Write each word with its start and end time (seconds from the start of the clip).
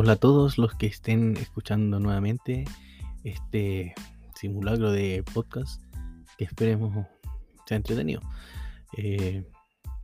Hola 0.00 0.12
a 0.12 0.16
todos 0.16 0.58
los 0.58 0.76
que 0.76 0.86
estén 0.86 1.36
escuchando 1.38 1.98
nuevamente 1.98 2.66
este 3.24 3.96
simulacro 4.36 4.92
de 4.92 5.24
podcast 5.34 5.82
que 6.36 6.44
esperemos 6.44 7.04
sea 7.66 7.78
entretenido. 7.78 8.20
Eh, 8.96 9.42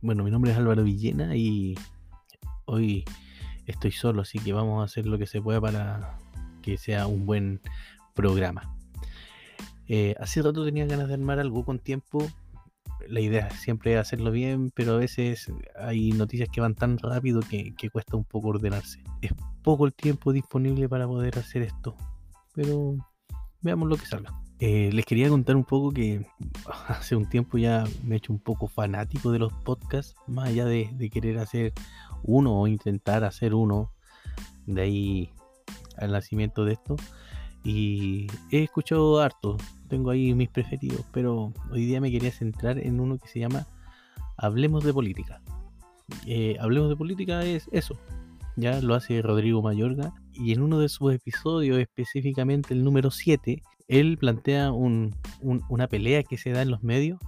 bueno, 0.01 0.25
mi 0.25 0.31
nombre 0.31 0.51
es 0.51 0.57
Álvaro 0.57 0.83
Villena 0.83 1.37
y 1.37 1.75
hoy 2.65 3.05
estoy 3.67 3.93
solo, 3.93 4.23
así 4.23 4.37
que 4.37 4.51
vamos 4.51 4.81
a 4.81 4.83
hacer 4.83 5.05
lo 5.05 5.17
que 5.17 5.27
se 5.27 5.41
pueda 5.41 5.61
para 5.61 6.17
que 6.61 6.77
sea 6.77 7.07
un 7.07 7.25
buen 7.25 7.61
programa. 8.13 8.75
Eh, 9.87 10.13
hace 10.19 10.41
rato 10.41 10.65
tenía 10.65 10.85
ganas 10.87 11.07
de 11.07 11.13
armar 11.13 11.39
algo 11.39 11.63
con 11.63 11.79
tiempo. 11.79 12.27
La 13.07 13.19
idea 13.19 13.49
siempre 13.51 13.93
es 13.93 13.99
hacerlo 13.99 14.31
bien, 14.31 14.71
pero 14.73 14.93
a 14.93 14.97
veces 14.97 15.51
hay 15.75 16.11
noticias 16.11 16.49
que 16.51 16.61
van 16.61 16.75
tan 16.75 16.97
rápido 16.97 17.41
que, 17.41 17.73
cuesta 17.91 18.17
un 18.17 18.23
poco 18.23 18.49
ordenarse. 18.49 19.03
Es 19.21 19.31
poco 19.63 19.85
el 19.85 19.93
tiempo 19.93 20.33
disponible 20.33 20.89
para 20.89 21.07
poder 21.07 21.37
hacer 21.37 21.61
esto, 21.61 21.95
pero 22.53 22.95
veamos 23.61 23.89
lo 23.89 23.97
que 23.97 24.05
salga. 24.05 24.33
Eh, 24.59 24.89
les 24.93 25.05
quería 25.05 25.29
contar 25.29 25.55
un 25.55 25.65
poco 25.65 25.91
que 25.91 26.25
hace 26.87 27.15
un 27.15 27.27
tiempo 27.29 27.57
ya 27.57 27.83
me 28.03 28.15
he 28.15 28.17
hecho 28.17 28.33
un 28.33 28.39
poco 28.39 28.67
fanático 28.67 29.31
de 29.31 29.39
los 29.39 29.53
podcasts, 29.53 30.15
más 30.27 30.49
allá 30.49 30.65
de, 30.65 30.89
de 30.93 31.09
querer 31.09 31.37
hacer 31.37 31.73
uno 32.23 32.59
o 32.59 32.67
intentar 32.67 33.23
hacer 33.23 33.53
uno, 33.53 33.91
de 34.65 34.81
ahí 34.81 35.29
al 35.97 36.11
nacimiento 36.11 36.65
de 36.65 36.73
esto. 36.73 36.95
Y 37.65 38.27
he 38.51 38.63
escuchado 38.63 39.19
harto, 39.19 39.57
tengo 39.89 40.11
ahí 40.11 40.35
mis 40.35 40.49
preferidos, 40.49 41.03
pero 41.11 41.51
hoy 41.71 41.85
día 41.85 41.99
me 41.99 42.11
quería 42.11 42.31
centrar 42.31 42.77
en 42.77 42.99
uno 42.99 43.17
que 43.17 43.27
se 43.27 43.39
llama 43.39 43.65
Hablemos 44.37 44.83
de 44.83 44.93
Política. 44.93 45.41
Eh, 46.27 46.57
Hablemos 46.59 46.89
de 46.89 46.95
Política 46.95 47.43
es 47.43 47.67
eso, 47.71 47.97
ya 48.55 48.79
lo 48.81 48.93
hace 48.93 49.23
Rodrigo 49.23 49.63
Mayorga, 49.63 50.13
y 50.31 50.53
en 50.53 50.61
uno 50.61 50.77
de 50.77 50.89
sus 50.89 51.11
episodios, 51.11 51.79
específicamente 51.79 52.75
el 52.75 52.83
número 52.83 53.09
7, 53.09 53.63
él 53.87 54.17
plantea 54.19 54.71
una 54.71 55.87
pelea 55.87 56.21
que 56.21 56.37
se 56.37 56.51
da 56.51 56.61
en 56.61 56.69
los 56.69 56.83
medios 56.83 57.19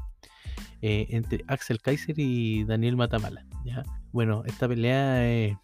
eh, 0.83 1.07
entre 1.09 1.43
Axel 1.47 1.81
Kaiser 1.81 2.19
y 2.19 2.63
Daniel 2.63 2.95
Matamala. 2.95 3.43
¿ya? 3.65 3.83
Bueno, 4.11 4.43
esta 4.45 4.67
pelea 4.67 5.27
es, 5.27 5.57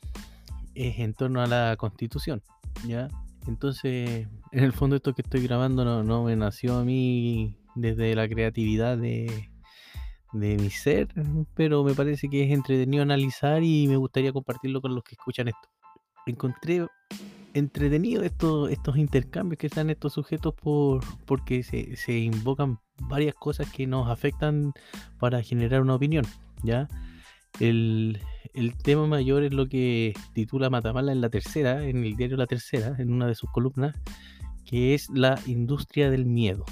en 0.73 1.13
torno 1.13 1.41
a 1.41 1.47
la 1.47 1.75
constitución. 1.77 2.41
¿ya? 2.88 3.07
Entonces, 3.47 4.27
en 4.52 4.63
el 4.63 4.72
fondo 4.72 4.95
esto 4.95 5.13
que 5.13 5.22
estoy 5.22 5.44
grabando 5.44 6.03
no, 6.03 6.23
me 6.23 6.36
nació 6.36 6.77
a 6.77 6.83
mí 6.83 7.58
desde 7.75 8.16
la 8.16 8.27
creatividad 8.27 8.97
de, 8.97 9.50
mi 10.31 10.69
ser, 10.69 11.09
pero 11.53 11.83
me 11.83 11.94
parece 11.94 12.27
que 12.30 12.44
es 12.44 12.52
entretenido 12.52 13.03
analizar 13.03 13.63
y 13.63 13.88
me 13.88 13.97
gustaría 13.97 14.33
compartirlo 14.33 14.81
con 14.81 14.95
los 14.95 15.03
que 15.03 15.16
escuchan 15.16 15.50
esto. 15.50 15.69
Encontré 16.25 16.88
entretenido 17.53 18.23
estos, 18.23 18.72
estos 18.72 18.97
intercambios 18.97 19.59
que 19.59 19.67
están 19.67 19.89
estos 19.89 20.13
sujetos 20.13 20.55
por, 20.55 21.03
porque 21.25 21.63
se, 21.63 21.95
se, 21.95 22.17
invocan 22.17 22.80
varias 23.02 23.35
cosas 23.35 23.72
que 23.72 23.85
nos 23.85 24.09
afectan 24.09 24.73
para 25.19 25.44
generar 25.44 25.81
una 25.81 25.95
opinión, 25.95 26.25
¿ya? 26.63 26.88
El, 27.59 28.19
el 28.54 28.78
tema 28.78 29.08
mayor 29.08 29.44
es 29.44 29.54
lo 29.54 29.68
que 29.68 30.14
titula 30.34 30.70
Matamala 30.70 31.12
en 31.12 31.22
la 31.22 31.30
tercera, 31.30 31.84
en 31.84 32.04
el 32.04 32.16
diario 32.16 32.38
La 32.38 32.48
Tercera, 32.48 32.96
en 33.00 33.12
una 33.12 33.28
de 33.28 33.36
sus 33.36 33.50
columnas, 33.52 33.96
que 34.66 34.94
es 34.94 35.09
la 35.09 35.40
industria 35.46 36.09
del 36.09 36.25
miedo 36.25 36.66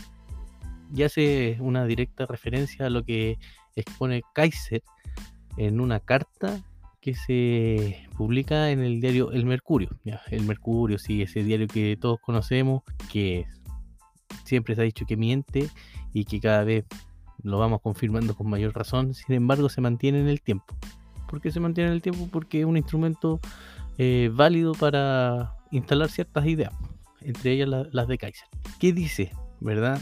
y 0.93 1.03
hace 1.03 1.57
una 1.59 1.85
directa 1.85 2.25
referencia 2.25 2.85
a 2.85 2.89
lo 2.89 3.03
que 3.03 3.37
expone 3.75 4.23
Kaiser 4.33 4.83
en 5.57 5.79
una 5.79 5.99
carta 5.99 6.61
que 6.99 7.15
se 7.15 8.07
publica 8.15 8.69
en 8.69 8.81
el 8.81 9.01
diario 9.01 9.31
El 9.31 9.45
Mercurio. 9.45 9.89
el 10.29 10.43
Mercurio, 10.43 10.99
sí, 10.99 11.21
ese 11.21 11.43
diario 11.43 11.67
que 11.67 11.97
todos 11.99 12.19
conocemos, 12.19 12.83
que 13.11 13.45
siempre 14.43 14.75
se 14.75 14.81
ha 14.81 14.83
dicho 14.85 15.05
que 15.05 15.17
miente 15.17 15.67
y 16.13 16.25
que 16.25 16.39
cada 16.39 16.63
vez 16.63 16.85
lo 17.41 17.57
vamos 17.57 17.81
confirmando 17.81 18.35
con 18.35 18.49
mayor 18.49 18.75
razón, 18.75 19.15
sin 19.15 19.33
embargo 19.33 19.67
se 19.69 19.81
mantiene 19.81 20.19
en 20.19 20.27
el 20.27 20.41
tiempo. 20.41 20.75
¿Por 21.31 21.39
qué 21.39 21.49
se 21.49 21.61
mantiene 21.61 21.87
en 21.87 21.93
el 21.93 22.01
tiempo? 22.01 22.27
Porque 22.29 22.59
es 22.59 22.65
un 22.65 22.75
instrumento 22.75 23.39
eh, 23.97 24.29
válido 24.33 24.73
para 24.73 25.55
instalar 25.71 26.09
ciertas 26.09 26.45
ideas, 26.45 26.73
entre 27.21 27.53
ellas 27.53 27.69
las 27.89 28.07
de 28.09 28.17
Kaiser. 28.17 28.49
¿Qué 28.81 28.91
dice? 28.91 29.31
¿Verdad? 29.61 30.01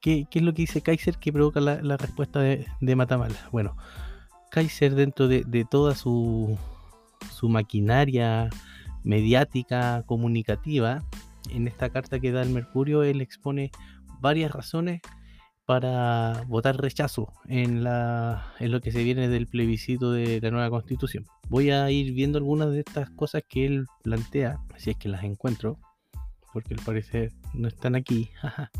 ¿Qué, 0.00 0.26
es 0.28 0.42
lo 0.42 0.52
que 0.52 0.62
dice 0.62 0.82
Kaiser 0.82 1.16
que 1.18 1.32
provoca 1.32 1.60
la, 1.60 1.96
respuesta 1.96 2.40
de, 2.40 2.96
Matamala? 2.96 3.36
Bueno, 3.52 3.76
Kaiser 4.50 4.96
dentro 4.96 5.28
de, 5.28 5.66
toda 5.70 5.94
su, 5.94 6.58
su 7.30 7.48
maquinaria 7.48 8.50
mediática, 9.04 10.02
comunicativa, 10.06 11.04
en 11.50 11.68
esta 11.68 11.88
carta 11.90 12.18
que 12.18 12.32
da 12.32 12.42
el 12.42 12.50
Mercurio, 12.50 13.04
él 13.04 13.20
expone 13.20 13.70
varias 14.20 14.50
razones 14.50 15.02
para 15.66 16.44
votar 16.46 16.76
rechazo 16.76 17.32
en, 17.46 17.84
la, 17.84 18.52
lo 18.60 18.80
que 18.80 18.92
se 18.92 19.02
viene 19.02 19.28
del 19.28 19.46
plebiscito 19.46 20.12
de 20.12 20.40
la 20.40 20.50
nueva 20.50 20.70
constitución. 20.70 21.24
Voy 21.48 21.70
a 21.70 21.90
ir 21.90 22.12
viendo 22.12 22.38
algunas 22.38 22.70
de 22.70 22.80
estas 22.80 23.10
cosas 23.10 23.42
que 23.48 23.66
él 23.66 23.86
plantea, 24.02 24.58
si 24.76 24.90
es 24.90 24.96
que 24.96 25.08
las 25.08 25.24
encuentro, 25.24 25.78
porque 26.52 26.74
al 26.74 26.80
parecer 26.84 27.32
no 27.54 27.68
están 27.68 27.94
aquí. 27.94 28.30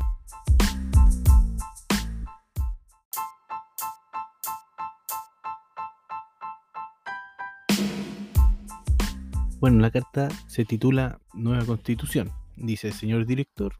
Bueno, 9.61 9.79
la 9.79 9.89
carta 9.89 10.27
se 10.45 10.63
titula 10.63 11.17
Nueva 11.33 11.65
Constitución. 11.65 12.31
Dice, 12.55 12.91
señor 12.91 13.25
director, 13.25 13.73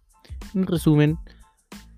en 0.55 0.65
resumen, 0.65 1.19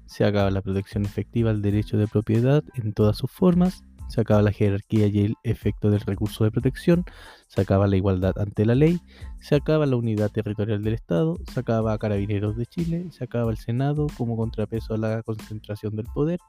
se 0.07 0.25
acaba 0.25 0.49
la 0.49 0.61
protección 0.61 1.05
efectiva 1.05 1.51
al 1.51 1.61
derecho 1.61 1.97
de 1.97 2.07
propiedad 2.07 2.63
en 2.75 2.93
todas 2.93 3.17
sus 3.17 3.29
formas, 3.29 3.83
se 4.07 4.21
acaba 4.21 4.41
la 4.41 4.51
jerarquía 4.51 5.07
y 5.07 5.19
el 5.19 5.35
efecto 5.43 5.89
del 5.89 6.01
recurso 6.01 6.43
de 6.43 6.51
protección, 6.51 7.05
se 7.47 7.61
acaba 7.61 7.87
la 7.87 7.97
igualdad 7.97 8.37
ante 8.37 8.65
la 8.65 8.75
ley, 8.75 8.99
se 9.39 9.55
acaba 9.55 9.85
la 9.85 9.95
unidad 9.95 10.31
territorial 10.31 10.83
del 10.83 10.93
Estado, 10.93 11.37
se 11.51 11.59
acaba 11.59 11.93
a 11.93 11.97
Carabineros 11.97 12.57
de 12.57 12.65
Chile, 12.65 13.07
se 13.11 13.23
acaba 13.23 13.51
el 13.51 13.57
Senado 13.57 14.07
como 14.17 14.35
contrapeso 14.35 14.93
a 14.93 14.97
la 14.97 15.23
concentración 15.23 15.95
del 15.95 16.07
poder, 16.07 16.39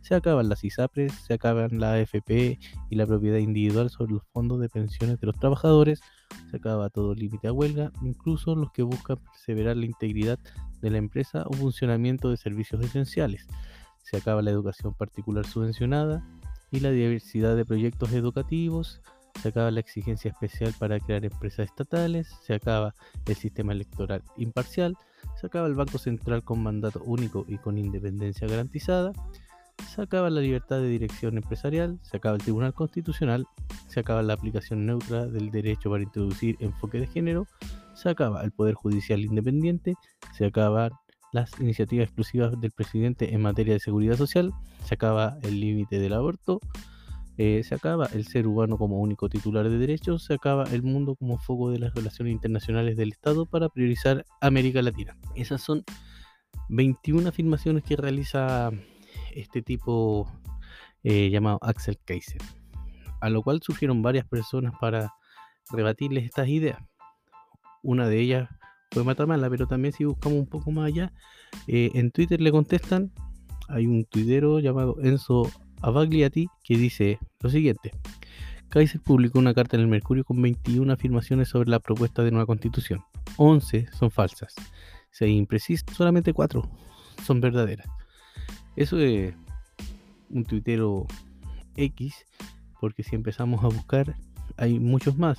se 0.00 0.14
acaban 0.14 0.48
las 0.48 0.64
ISAPRES, 0.64 1.12
se 1.12 1.34
acaban 1.34 1.80
la 1.80 1.94
AFP 1.94 2.58
y 2.90 2.96
la 2.96 3.06
propiedad 3.06 3.38
individual 3.38 3.90
sobre 3.90 4.12
los 4.12 4.22
fondos 4.32 4.60
de 4.60 4.68
pensiones 4.68 5.20
de 5.20 5.26
los 5.26 5.36
trabajadores, 5.36 6.00
se 6.50 6.56
acaba 6.56 6.90
todo 6.90 7.14
límite 7.14 7.48
a 7.48 7.52
huelga, 7.52 7.92
incluso 8.02 8.54
los 8.54 8.72
que 8.72 8.82
buscan 8.82 9.18
perseverar 9.18 9.76
la 9.76 9.86
integridad 9.86 10.38
de 10.80 10.90
la 10.90 10.98
empresa 10.98 11.44
o 11.46 11.52
funcionamiento 11.52 12.30
de 12.30 12.36
servicios 12.36 12.84
esenciales. 12.84 13.46
Se 14.02 14.16
acaba 14.16 14.42
la 14.42 14.50
educación 14.50 14.94
particular 14.94 15.44
subvencionada, 15.44 16.24
y 16.70 16.80
la 16.80 16.90
diversidad 16.90 17.56
de 17.56 17.64
proyectos 17.64 18.12
educativos, 18.12 19.00
se 19.40 19.48
acaba 19.48 19.70
la 19.70 19.80
exigencia 19.80 20.30
especial 20.30 20.74
para 20.78 20.98
crear 20.98 21.24
empresas 21.24 21.66
estatales, 21.66 22.28
se 22.42 22.54
acaba 22.54 22.94
el 23.26 23.34
sistema 23.36 23.72
electoral 23.72 24.22
imparcial, 24.36 24.96
se 25.40 25.46
acaba 25.46 25.66
el 25.66 25.74
Banco 25.74 25.98
Central 25.98 26.42
con 26.42 26.62
mandato 26.62 27.02
único 27.04 27.44
y 27.48 27.58
con 27.58 27.78
independencia 27.78 28.48
garantizada, 28.48 29.12
se 29.94 30.02
acaba 30.02 30.30
la 30.30 30.40
libertad 30.40 30.78
de 30.78 30.88
dirección 30.88 31.36
empresarial, 31.36 31.98
se 32.02 32.16
acaba 32.16 32.36
el 32.36 32.42
Tribunal 32.42 32.74
Constitucional, 32.74 33.46
se 33.88 34.00
acaba 34.00 34.22
la 34.22 34.32
aplicación 34.32 34.86
neutra 34.86 35.26
del 35.26 35.50
derecho 35.50 35.90
para 35.90 36.02
introducir 36.02 36.56
enfoque 36.60 36.98
de 36.98 37.06
género, 37.06 37.46
se 37.94 38.08
acaba 38.08 38.42
el 38.42 38.52
Poder 38.52 38.74
Judicial 38.74 39.20
independiente, 39.20 39.94
se 40.36 40.46
acaba 40.46 40.90
las 41.36 41.60
iniciativas 41.60 42.04
exclusivas 42.06 42.60
del 42.60 42.72
presidente 42.72 43.34
en 43.34 43.42
materia 43.42 43.74
de 43.74 43.80
seguridad 43.80 44.16
social, 44.16 44.52
se 44.84 44.94
acaba 44.94 45.38
el 45.42 45.60
límite 45.60 45.98
del 45.98 46.14
aborto, 46.14 46.60
eh, 47.36 47.62
se 47.62 47.74
acaba 47.74 48.06
el 48.14 48.26
ser 48.26 48.46
humano 48.46 48.78
como 48.78 48.98
único 48.98 49.28
titular 49.28 49.68
de 49.68 49.76
derechos, 49.76 50.24
se 50.24 50.34
acaba 50.34 50.64
el 50.64 50.82
mundo 50.82 51.14
como 51.14 51.38
foco 51.38 51.70
de 51.70 51.78
las 51.78 51.94
relaciones 51.94 52.32
internacionales 52.32 52.96
del 52.96 53.12
Estado 53.12 53.44
para 53.44 53.68
priorizar 53.68 54.24
América 54.40 54.80
Latina. 54.80 55.16
Esas 55.34 55.60
son 55.60 55.84
21 56.70 57.28
afirmaciones 57.28 57.84
que 57.84 57.96
realiza 57.96 58.70
este 59.34 59.60
tipo 59.60 60.26
eh, 61.04 61.28
llamado 61.28 61.58
Axel 61.60 61.98
Kaiser, 62.02 62.40
a 63.20 63.28
lo 63.28 63.42
cual 63.42 63.60
surgieron 63.62 64.00
varias 64.00 64.26
personas 64.26 64.72
para 64.80 65.12
rebatirles 65.70 66.24
estas 66.24 66.48
ideas. 66.48 66.78
Una 67.82 68.08
de 68.08 68.18
ellas 68.18 68.48
fue 68.90 69.04
Matamala, 69.04 69.50
pero 69.50 69.66
también 69.66 69.92
si 69.92 70.04
buscamos 70.04 70.38
un 70.38 70.46
poco 70.46 70.70
más 70.70 70.86
allá, 70.86 71.12
eh, 71.66 71.90
en 71.94 72.10
Twitter 72.10 72.40
le 72.40 72.50
contestan, 72.50 73.12
hay 73.68 73.86
un 73.86 74.04
tuitero 74.04 74.60
llamado 74.60 74.96
Enzo 75.02 75.50
Avagliati 75.82 76.48
que 76.62 76.76
dice 76.76 77.18
lo 77.40 77.50
siguiente. 77.50 77.92
Kaiser 78.68 79.00
publicó 79.00 79.38
una 79.38 79.54
carta 79.54 79.76
en 79.76 79.82
el 79.82 79.88
Mercurio 79.88 80.24
con 80.24 80.40
21 80.42 80.92
afirmaciones 80.92 81.48
sobre 81.48 81.70
la 81.70 81.80
propuesta 81.80 82.22
de 82.22 82.30
nueva 82.30 82.46
constitución. 82.46 83.02
11 83.36 83.88
son 83.92 84.10
falsas. 84.10 84.54
6 85.12 85.36
imprecisas, 85.36 85.94
solamente 85.94 86.32
4 86.32 86.62
son 87.24 87.40
verdaderas. 87.40 87.86
Eso 88.74 88.98
es 88.98 89.34
un 90.30 90.44
tuitero 90.44 91.06
X, 91.76 92.26
porque 92.80 93.02
si 93.02 93.14
empezamos 93.14 93.64
a 93.64 93.68
buscar, 93.68 94.16
hay 94.56 94.78
muchos 94.78 95.16
más. 95.16 95.38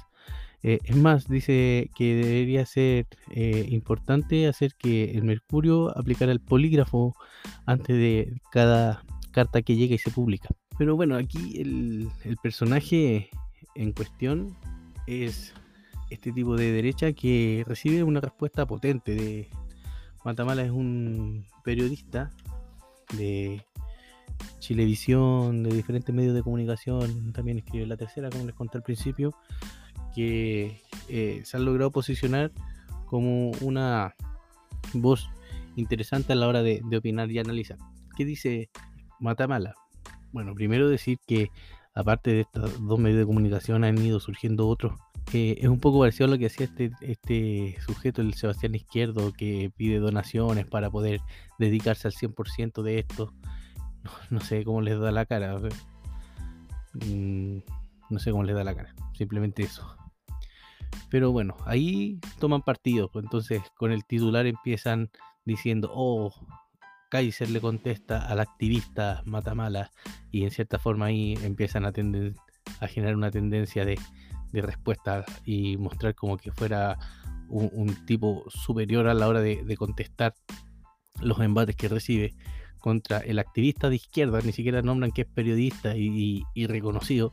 Eh, 0.63 0.79
es 0.83 0.95
más, 0.95 1.27
dice 1.27 1.89
que 1.95 2.15
debería 2.15 2.65
ser 2.65 3.07
eh, 3.31 3.67
importante 3.69 4.47
hacer 4.47 4.73
que 4.77 5.11
el 5.11 5.23
Mercurio 5.23 5.95
aplicara 5.97 6.31
el 6.31 6.39
polígrafo 6.39 7.15
antes 7.65 7.95
de 7.95 8.41
cada 8.51 9.03
carta 9.31 9.61
que 9.61 9.75
llega 9.75 9.95
y 9.95 9.99
se 9.99 10.11
publica. 10.11 10.49
Pero 10.77 10.95
bueno, 10.95 11.15
aquí 11.15 11.61
el, 11.61 12.09
el 12.23 12.37
personaje 12.37 13.29
en 13.75 13.91
cuestión 13.91 14.55
es 15.05 15.53
este 16.09 16.31
tipo 16.31 16.55
de 16.55 16.71
derecha 16.71 17.13
que 17.13 17.63
recibe 17.67 18.03
una 18.03 18.21
respuesta 18.21 18.65
potente 18.65 19.13
de 19.13 19.49
Matamala. 20.23 20.63
Es 20.63 20.71
un 20.71 21.45
periodista 21.63 22.31
de 23.17 23.63
Chilevisión, 24.59 25.63
de 25.63 25.73
diferentes 25.73 26.13
medios 26.13 26.35
de 26.35 26.43
comunicación, 26.43 27.31
también 27.33 27.59
escribe 27.59 27.85
La 27.85 27.97
Tercera, 27.97 28.29
como 28.29 28.45
les 28.45 28.55
conté 28.55 28.77
al 28.77 28.83
principio, 28.83 29.33
que 30.17 30.81
eh, 31.09 31.41
se 31.45 31.57
han 31.57 31.65
logrado 31.65 31.91
posicionar 31.91 32.51
como 33.05 33.51
una 33.61 34.15
voz 34.93 35.29
interesante 35.75 36.33
a 36.33 36.35
la 36.35 36.47
hora 36.47 36.63
de, 36.63 36.81
opinar 36.97 37.29
y 37.31 37.37
analizar. 37.37 37.77
¿Qué 38.15 38.25
dice 38.25 38.69
Matamala? 39.19 39.75
Bueno, 40.31 40.55
primero 40.55 40.89
decir 40.89 41.19
que 41.27 41.49
aparte 41.93 42.31
de 42.31 42.41
estos 42.41 42.85
dos 42.85 42.99
medios 42.99 43.19
de 43.19 43.25
comunicación 43.25 43.83
han 43.83 43.97
ido 43.97 44.19
surgiendo 44.19 44.67
otros. 44.67 44.99
Es 45.33 45.67
un 45.67 45.79
poco 45.79 45.99
parecido 45.99 46.25
a 46.25 46.29
lo 46.29 46.37
que 46.37 46.45
hacía 46.45 46.65
este, 46.65 46.91
este 47.01 47.77
sujeto, 47.85 48.21
el 48.21 48.33
Sebastián 48.33 48.75
Izquierdo, 48.75 49.33
que 49.33 49.71
pide 49.75 49.99
donaciones 49.99 50.65
para 50.65 50.89
poder 50.89 51.19
dedicarse 51.59 52.07
al 52.07 52.13
100% 52.13 52.81
de 52.81 52.99
esto 52.99 53.33
no, 54.29 54.39
sé 54.39 54.63
cómo 54.63 54.81
les 54.81 54.99
da 54.99 55.11
la 55.11 55.25
cara. 55.25 55.59
Mm, 56.93 57.57
no 58.09 58.19
sé 58.19 58.31
cómo 58.31 58.43
les 58.43 58.55
da 58.55 58.63
la 58.63 58.75
cara. 58.75 58.93
Simplemente 59.13 59.63
eso. 59.63 59.96
Pero 61.09 61.31
bueno, 61.31 61.55
ahí 61.65 62.19
toman 62.39 62.61
partido. 62.61 63.09
Pues, 63.09 63.23
entonces 63.23 63.61
con 63.75 63.91
el 63.91 64.05
titular 64.05 64.45
empiezan 64.45 65.09
diciendo, 65.45 65.91
oh, 65.93 66.33
Kaiser 67.09 67.49
le 67.49 67.61
contesta 67.61 68.27
al 68.27 68.39
activista 68.39 69.23
Matamala 69.25 69.91
y 70.31 70.43
en 70.43 70.51
cierta 70.51 70.77
forma 70.77 71.05
ahí 71.07 71.37
empiezan 71.41 71.85
a, 71.85 71.93
generar 72.87 73.15
una 73.15 73.31
tendencia 73.31 73.85
de, 73.85 73.97
respuesta 74.53 75.23
y 75.45 75.77
mostrar 75.77 76.15
como 76.15 76.37
que 76.37 76.51
fuera 76.51 76.97
un, 77.47 77.95
tipo 78.05 78.43
superior 78.49 79.07
a 79.07 79.13
la 79.13 79.27
hora 79.27 79.39
de, 79.39 79.77
contestar 79.77 80.33
los 81.21 81.39
embates 81.39 81.75
que 81.75 81.87
recibe 81.87 82.33
contra 82.79 83.19
el 83.19 83.39
activista 83.39 83.89
de 83.89 83.97
izquierda, 83.97 84.41
ni 84.41 84.51
siquiera 84.51 84.81
nombran 84.81 85.11
que 85.11 85.21
es 85.21 85.27
periodista 85.27 85.95
y, 85.95 86.43
reconocido, 86.67 87.31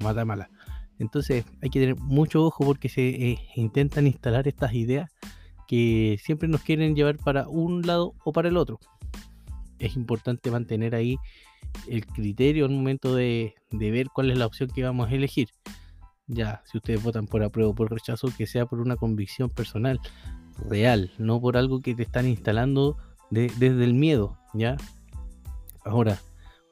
mata 0.00 0.24
mala. 0.24 0.50
Entonces 0.98 1.44
hay 1.62 1.70
que 1.70 1.80
tener 1.80 1.96
mucho 1.96 2.44
ojo 2.44 2.64
porque 2.64 2.88
se 2.88 3.08
eh, 3.08 3.38
intentan 3.54 4.06
instalar 4.06 4.48
estas 4.48 4.72
ideas 4.74 5.10
que 5.66 6.18
siempre 6.22 6.48
nos 6.48 6.62
quieren 6.62 6.94
llevar 6.94 7.16
para 7.16 7.48
un 7.48 7.82
lado 7.82 8.14
o 8.24 8.32
para 8.32 8.48
el 8.48 8.56
otro. 8.56 8.78
Es 9.78 9.96
importante 9.96 10.50
mantener 10.50 10.94
ahí 10.94 11.16
el 11.88 12.06
criterio 12.06 12.64
al 12.64 12.72
momento 12.72 13.14
de, 13.14 13.54
ver 13.70 14.08
cuál 14.08 14.30
es 14.30 14.38
la 14.38 14.46
opción 14.46 14.70
que 14.70 14.82
vamos 14.82 15.10
a 15.10 15.14
elegir. 15.14 15.48
Ya, 16.26 16.62
si 16.64 16.78
ustedes 16.78 17.02
votan 17.02 17.26
por 17.26 17.42
apruebo 17.42 17.72
o 17.72 17.74
por 17.74 17.90
rechazo, 17.92 18.28
que 18.36 18.46
sea 18.46 18.66
por 18.66 18.80
una 18.80 18.96
convicción 18.96 19.50
personal, 19.50 20.00
real, 20.68 21.12
no 21.18 21.40
por 21.40 21.56
algo 21.56 21.80
que 21.80 21.94
te 21.94 22.02
están 22.02 22.26
instalando 22.26 22.96
desde 23.30 23.84
el 23.84 23.94
miedo, 23.94 24.38
¿ya? 24.54 24.76
Ahora, 25.84 26.18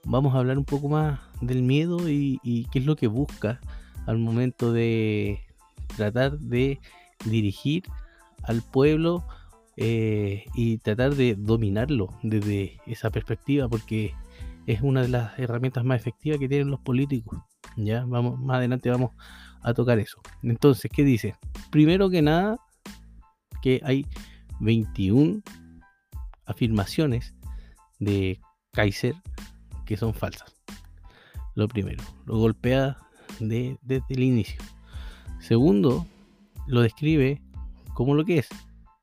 vamos 0.05 0.35
a 0.35 0.39
hablar 0.39 0.59
un 0.59 0.65
poco 0.65 0.89
más 0.89 1.21
del 1.41 1.63
miedo 1.63 2.09
y, 2.09 2.67
qué 2.73 2.79
es 2.79 2.87
lo 2.87 2.97
que 2.97 3.07
busca 3.07 3.61
al 4.07 4.19
momento 4.19 4.73
de 4.73 5.41
tratar 5.97 6.39
de 6.39 6.81
dirigir 7.25 7.85
al 8.43 8.63
pueblo 8.63 9.27
eh, 9.77 10.45
y 10.55 10.79
tratar 10.79 11.15
de 11.15 11.35
dominarlo 11.35 12.09
desde 12.23 12.81
esa 12.87 13.11
perspectiva, 13.11 13.69
porque 13.69 14.15
es 14.67 14.83
una 14.83 15.03
de 15.03 15.09
las 15.09 15.39
herramientas 15.39 15.85
más 15.85 16.01
efectivas 16.01 16.39
que 16.39 16.49
tienen 16.49 16.71
los 16.71 16.81
políticos. 16.81 17.41
Ya, 17.77 18.05
vamos, 18.07 18.39
más 18.39 18.59
adelante 18.59 18.91
vamos 18.91 19.11
a 19.63 19.75
tocar 19.75 19.99
eso. 19.99 20.21
Entonces, 20.43 20.91
¿qué 20.95 21.03
dice? 21.03 21.35
Primero 21.71 22.11
que 22.11 22.23
nada, 22.23 22.59
que 23.63 23.81
hay 23.85 24.07
21 24.61 25.43
afirmaciones 26.47 27.35
de 27.99 28.41
Kaiser 28.73 29.15
que 29.87 29.97
son 29.97 30.15
falsas. 30.15 30.55
Lo 31.55 31.69
primero, 31.69 32.03
lo 32.27 32.39
golpea 32.39 32.97
de, 33.41 33.79
desde 33.83 34.15
el 34.15 34.23
inicio. 34.23 34.61
Segundo, 35.41 36.07
lo 36.67 36.81
describe 36.81 37.41
como 37.95 38.15
lo 38.15 38.25
que 38.25 38.39
es, 38.39 38.49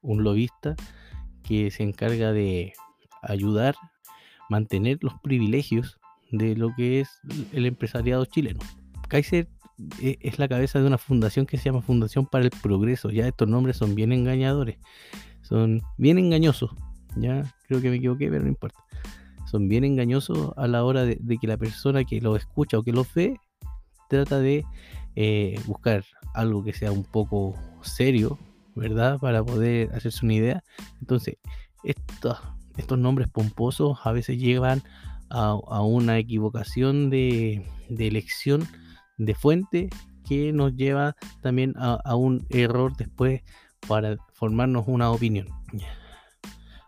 un 0.01 0.23
lobista 0.23 0.75
que 1.43 1.71
se 1.71 1.83
encarga 1.83 2.31
de 2.31 2.73
ayudar, 3.21 3.75
mantener 4.49 4.97
los 5.01 5.13
privilegios 5.21 5.99
de 6.31 6.55
lo 6.55 6.73
que 6.75 7.01
es 7.01 7.09
el 7.51 7.65
empresariado 7.65 8.25
chileno. 8.25 8.59
Kaiser 9.07 9.47
e, 10.01 10.17
es 10.21 10.39
la 10.39 10.47
cabeza 10.47 10.79
de 10.79 10.87
una 10.87 10.97
fundación 10.97 11.45
que 11.45 11.57
se 11.57 11.65
llama 11.65 11.81
Fundación 11.81 12.25
para 12.25 12.45
el 12.45 12.51
Progreso. 12.51 13.09
Ya 13.09 13.27
estos 13.27 13.47
nombres 13.47 13.77
son 13.77 13.95
bien 13.95 14.11
engañadores, 14.11 14.77
son 15.41 15.81
bien 15.97 16.17
engañosos. 16.17 16.71
Ya 17.17 17.53
creo 17.67 17.81
que 17.81 17.89
me 17.89 17.97
equivoqué, 17.97 18.29
pero 18.29 18.43
no 18.43 18.49
importa. 18.49 18.79
Son 19.45 19.67
bien 19.67 19.83
engañosos 19.83 20.53
a 20.55 20.67
la 20.67 20.83
hora 20.85 21.03
de, 21.03 21.19
que 21.39 21.47
la 21.47 21.57
persona 21.57 22.05
que 22.05 22.21
lo 22.21 22.37
escucha 22.37 22.79
o 22.79 22.83
que 22.83 22.93
lo 22.93 23.05
ve 23.13 23.37
trata 24.11 24.39
de 24.39 24.65
eh, 25.15 25.59
buscar 25.65 26.03
algo 26.33 26.63
que 26.63 26.73
sea 26.73 26.91
un 26.91 27.03
poco 27.03 27.55
serio, 27.81 28.37
¿verdad? 28.75 29.19
Para 29.19 29.43
poder 29.43 29.93
hacerse 29.95 30.25
una 30.25 30.33
idea. 30.33 30.63
Entonces, 30.99 31.37
estos, 31.83 32.37
estos 32.77 32.99
nombres 32.99 33.29
pomposos 33.29 33.99
a 34.03 34.11
veces 34.11 34.37
llevan 34.37 34.83
a, 35.29 35.53
una 35.81 36.17
equivocación 36.17 37.09
de, 37.09 37.65
elección 37.89 38.67
de 39.17 39.33
fuente 39.33 39.89
que 40.27 40.51
nos 40.51 40.75
lleva 40.75 41.15
también 41.41 41.73
a, 41.77 41.93
a 42.03 42.15
un 42.15 42.45
error 42.49 42.95
después 42.97 43.41
para 43.87 44.17
formarnos 44.33 44.83
una 44.87 45.09
opinión. 45.09 45.47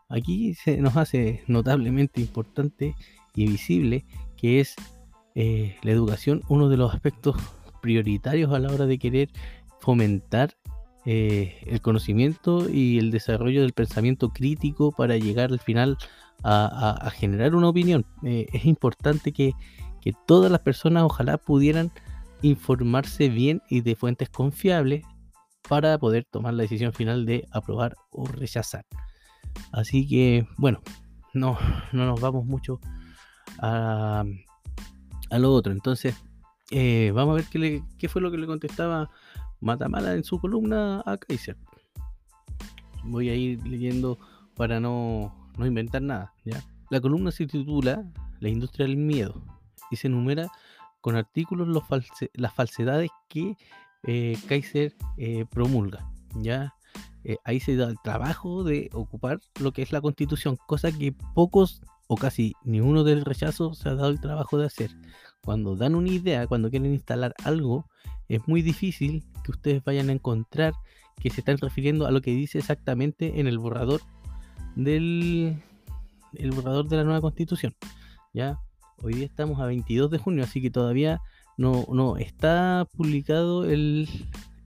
Aquí 0.10 0.56
se 0.56 0.78
nos 0.78 0.98
hace 0.98 1.44
notablemente 1.48 2.20
importante 2.20 2.96
y 3.34 3.48
visible 3.48 4.06
que 4.36 4.60
es 4.60 4.76
eh, 5.36 5.78
la 5.82 5.92
educación 5.92 6.42
uno 6.48 6.70
de 6.70 6.78
los 6.78 6.94
aspectos 6.94 7.36
prioritarios 7.82 8.54
a 8.54 8.60
la 8.60 8.72
hora 8.72 8.86
de 8.86 8.98
querer 8.98 9.30
fomentar 9.80 10.56
eh, 11.06 11.58
el 11.66 11.82
conocimiento 11.82 12.70
y 12.70 12.98
el 12.98 13.12
desarrollo 13.12 13.62
del 13.62 13.74
pensamiento 13.74 14.30
crítico 14.30 14.92
para 14.92 15.18
llegar 15.18 15.52
al 15.52 15.60
final 15.60 15.98
a, 16.44 17.10
generar 17.16 17.56
una 17.56 17.70
opinión. 17.70 18.06
Eh, 18.24 18.48
es 18.54 18.66
importante 18.66 19.32
que, 19.32 19.54
que 20.02 20.14
todas 20.26 20.52
las 20.52 20.62
personas 20.62 21.04
ojalá 21.04 21.38
pudieran 21.38 21.92
informarse 22.42 23.30
bien 23.30 23.62
y 23.70 23.82
de 23.82 23.96
fuentes 23.96 24.30
confiables 24.30 25.04
para 25.68 25.98
poder 25.98 26.26
tomar 26.30 26.54
la 26.54 26.64
decisión 26.64 26.94
final 26.94 27.26
de 27.26 27.48
aprobar 27.52 27.96
o 28.12 28.26
rechazar. 28.26 28.86
Así 29.72 30.08
que, 30.08 30.48
bueno, 30.58 30.82
no, 31.34 31.58
no 31.92 32.06
nos 32.06 32.20
vamos 32.20 32.46
mucho 32.46 32.80
a, 33.60 34.24
lo 35.40 35.54
otro. 35.54 35.72
Entonces, 35.72 36.16
eh, 36.72 37.12
vamos 37.14 37.34
a 37.34 37.36
ver 37.36 37.46
qué, 37.46 37.84
qué, 37.98 38.10
fue 38.10 38.22
lo 38.22 38.32
que 38.32 38.38
le 38.38 38.48
contestaba 38.48 39.10
Matamala 39.60 40.14
en 40.14 40.24
su 40.24 40.40
columna 40.40 41.02
a 41.06 41.18
Kaiser. 41.18 41.58
Voy 43.04 43.30
a 43.30 43.36
ir 43.36 43.66
leyendo 43.66 44.18
para 44.56 44.80
no, 44.80 45.34
inventar 45.60 46.02
nada. 46.02 46.34
¿ya? 46.44 46.64
La 46.90 47.00
columna 47.00 47.32
se 47.32 47.48
titula 47.48 48.04
La 48.40 48.50
industria 48.50 48.86
del 48.86 48.98
miedo 48.98 49.42
y 49.92 49.96
se 49.96 50.08
enumera 50.08 50.50
con 51.02 51.16
artículos 51.16 51.68
los 51.68 51.84
las 52.34 52.54
falsedades 52.54 53.10
que 53.28 53.58
eh, 54.04 54.38
Kaiser 54.48 54.96
eh, 55.18 55.46
promulga. 55.50 56.10
¿ya? 56.36 56.74
Eh, 57.24 57.38
ahí 57.46 57.60
se 57.60 57.76
da 57.76 57.88
el 57.88 57.98
trabajo 58.04 58.64
de 58.64 58.90
ocupar 58.94 59.40
lo 59.60 59.72
que 59.72 59.82
es 59.82 59.92
la 59.92 60.02
constitución, 60.02 60.58
cosa 60.68 60.92
que 60.92 61.14
pocos 61.34 61.82
o 62.08 62.16
casi 62.16 62.54
ninguno 62.64 63.04
del 63.04 63.26
rechazo 63.26 63.74
se 63.74 63.90
ha 63.90 63.96
dado 63.96 64.10
el 64.10 64.20
trabajo 64.20 64.58
de 64.58 64.66
hacer. 64.66 64.92
Cuando 65.44 65.76
dan 65.76 65.96
una 65.96 66.10
idea, 66.10 66.48
cuando 66.48 66.70
quieren 66.70 66.94
instalar 66.94 67.34
algo, 67.44 67.90
es 68.28 68.48
muy 68.48 68.62
difícil 68.62 69.24
que 69.44 69.52
ustedes 69.52 69.84
vayan 69.84 70.10
a 70.10 70.14
encontrar 70.14 70.74
que 71.22 71.30
se 71.30 71.42
están 71.42 71.58
refiriendo 71.58 72.06
a 72.06 72.12
lo 72.12 72.22
que 72.22 72.32
dice 72.32 72.60
exactamente 72.60 73.40
en 73.40 73.48
el 73.48 73.60
borrador 73.60 74.02
del 74.76 75.62
el 76.34 76.52
borrador 76.52 76.88
de 76.88 76.98
la 76.98 77.04
nueva 77.04 77.22
constitución. 77.22 77.76
Ya, 78.34 78.60
hoy 79.04 79.14
día 79.14 79.26
estamos 79.26 79.60
a 79.60 79.66
22 79.66 80.10
de 80.10 80.18
junio, 80.18 80.44
así 80.44 80.62
que 80.62 80.72
todavía 80.72 81.22
no, 81.58 81.86
no 81.92 82.18
está 82.18 82.88
publicado 82.98 83.66
el, 83.66 84.10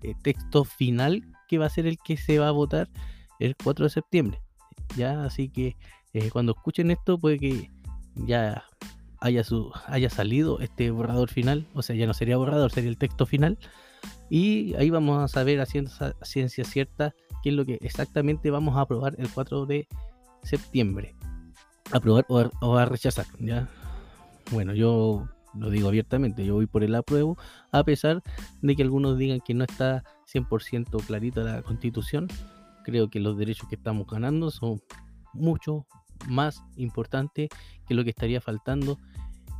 el 0.01 0.11
eh, 0.11 0.15
texto 0.21 0.63
final 0.63 1.23
que 1.47 1.57
va 1.57 1.65
a 1.65 1.69
ser 1.69 1.85
el 1.85 1.97
que 1.97 2.17
se 2.17 2.39
va 2.39 2.47
a 2.47 2.51
votar 2.51 2.89
el 3.39 3.55
4 3.61 3.85
de 3.85 3.89
septiembre. 3.89 4.41
Ya, 4.95 5.25
así 5.25 5.49
que 5.49 5.75
eh, 6.13 6.29
cuando 6.31 6.53
escuchen 6.53 6.91
esto 6.91 7.17
puede 7.17 7.39
que 7.39 7.71
ya 8.15 8.63
haya, 9.19 9.43
su, 9.43 9.71
haya 9.87 10.09
salido 10.09 10.59
este 10.59 10.91
borrador 10.91 11.29
final, 11.29 11.67
o 11.73 11.81
sea, 11.81 11.95
ya 11.95 12.07
no 12.07 12.13
sería 12.13 12.37
borrador, 12.37 12.71
sería 12.71 12.89
el 12.89 12.97
texto 12.97 13.25
final, 13.25 13.57
Y 14.29 14.73
ahí 14.75 14.89
vamos 14.89 15.23
a 15.23 15.27
saber 15.27 15.59
a 15.61 15.65
ciencia, 15.65 16.63
cierta 16.65 17.13
qué 17.43 17.49
es 17.49 17.55
lo 17.55 17.65
que 17.65 17.79
exactamente 17.81 18.51
vamos 18.51 18.75
a 18.75 18.81
aprobar 18.81 19.15
el 19.17 19.29
4 19.29 19.65
de 19.65 19.87
septiembre. 20.43 21.15
Aprobar 21.91 22.25
o 22.61 22.77
a, 22.77 22.85
rechazar, 22.85 23.25
¿ya? 23.39 23.69
Bueno, 24.51 24.73
yo 24.73 25.27
lo 25.53 25.69
digo 25.69 25.87
abiertamente, 25.87 26.45
yo 26.45 26.55
voy 26.55 26.67
por 26.67 26.83
el 26.83 26.93
apruebo, 26.95 27.37
a 27.71 27.83
pesar 27.83 28.21
de 28.61 28.75
que 28.75 28.83
algunos 28.83 29.17
digan 29.17 29.39
que 29.39 29.53
no 29.53 29.63
está 29.63 30.03
100% 30.31 31.05
clarita 31.05 31.41
la 31.41 31.61
constitución. 31.61 32.27
Creo 32.83 33.09
que 33.09 33.19
los 33.19 33.37
derechos 33.37 33.67
que 33.67 33.75
estamos 33.75 34.07
ganando 34.07 34.51
son 34.51 34.81
mucho 35.37 35.85
más 36.27 36.63
importantes 36.75 37.49
que 37.87 37.93
lo 37.93 38.03
que 38.03 38.09
estaría 38.09 38.41
faltando 38.41 38.97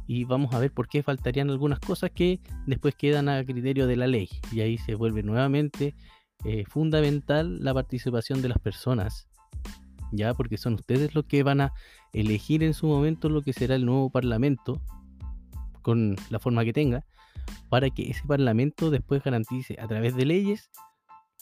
y 0.07 0.23
vamos 0.23 0.53
a 0.53 0.59
ver 0.59 0.71
por 0.71 0.87
qué 0.87 1.03
faltarían 1.03 1.49
algunas 1.49 1.79
cosas 1.79 2.11
que 2.11 2.39
después 2.65 2.95
quedan 2.95 3.27
a 3.27 3.43
criterio 3.43 3.87
de 3.87 3.97
la 3.97 4.07
ley. 4.07 4.29
Y 4.53 4.61
ahí 4.61 4.77
se 4.77 4.95
vuelve 4.95 5.21
nuevamente 5.21 5.95
eh, 6.45 6.63
fundamental 6.65 7.63
la 7.63 7.73
participación 7.73 8.41
de 8.41 8.49
las 8.49 8.57
personas, 8.59 9.27
ya 10.13 10.33
porque 10.33 10.57
son 10.57 10.75
ustedes 10.75 11.13
los 11.13 11.25
que 11.25 11.43
van 11.43 11.59
a 11.59 11.73
elegir 12.13 12.63
en 12.63 12.73
su 12.73 12.87
momento 12.87 13.27
lo 13.27 13.41
que 13.41 13.51
será 13.51 13.75
el 13.75 13.85
nuevo 13.85 14.09
parlamento, 14.09 14.81
con 15.81 16.15
la 16.29 16.39
forma 16.39 16.63
que 16.63 16.73
tenga, 16.73 17.05
para 17.69 17.89
que 17.89 18.09
ese 18.09 18.25
parlamento 18.25 18.89
después 18.89 19.21
garantice 19.23 19.75
a 19.79 19.87
través 19.87 20.15
de 20.15 20.25
leyes 20.25 20.69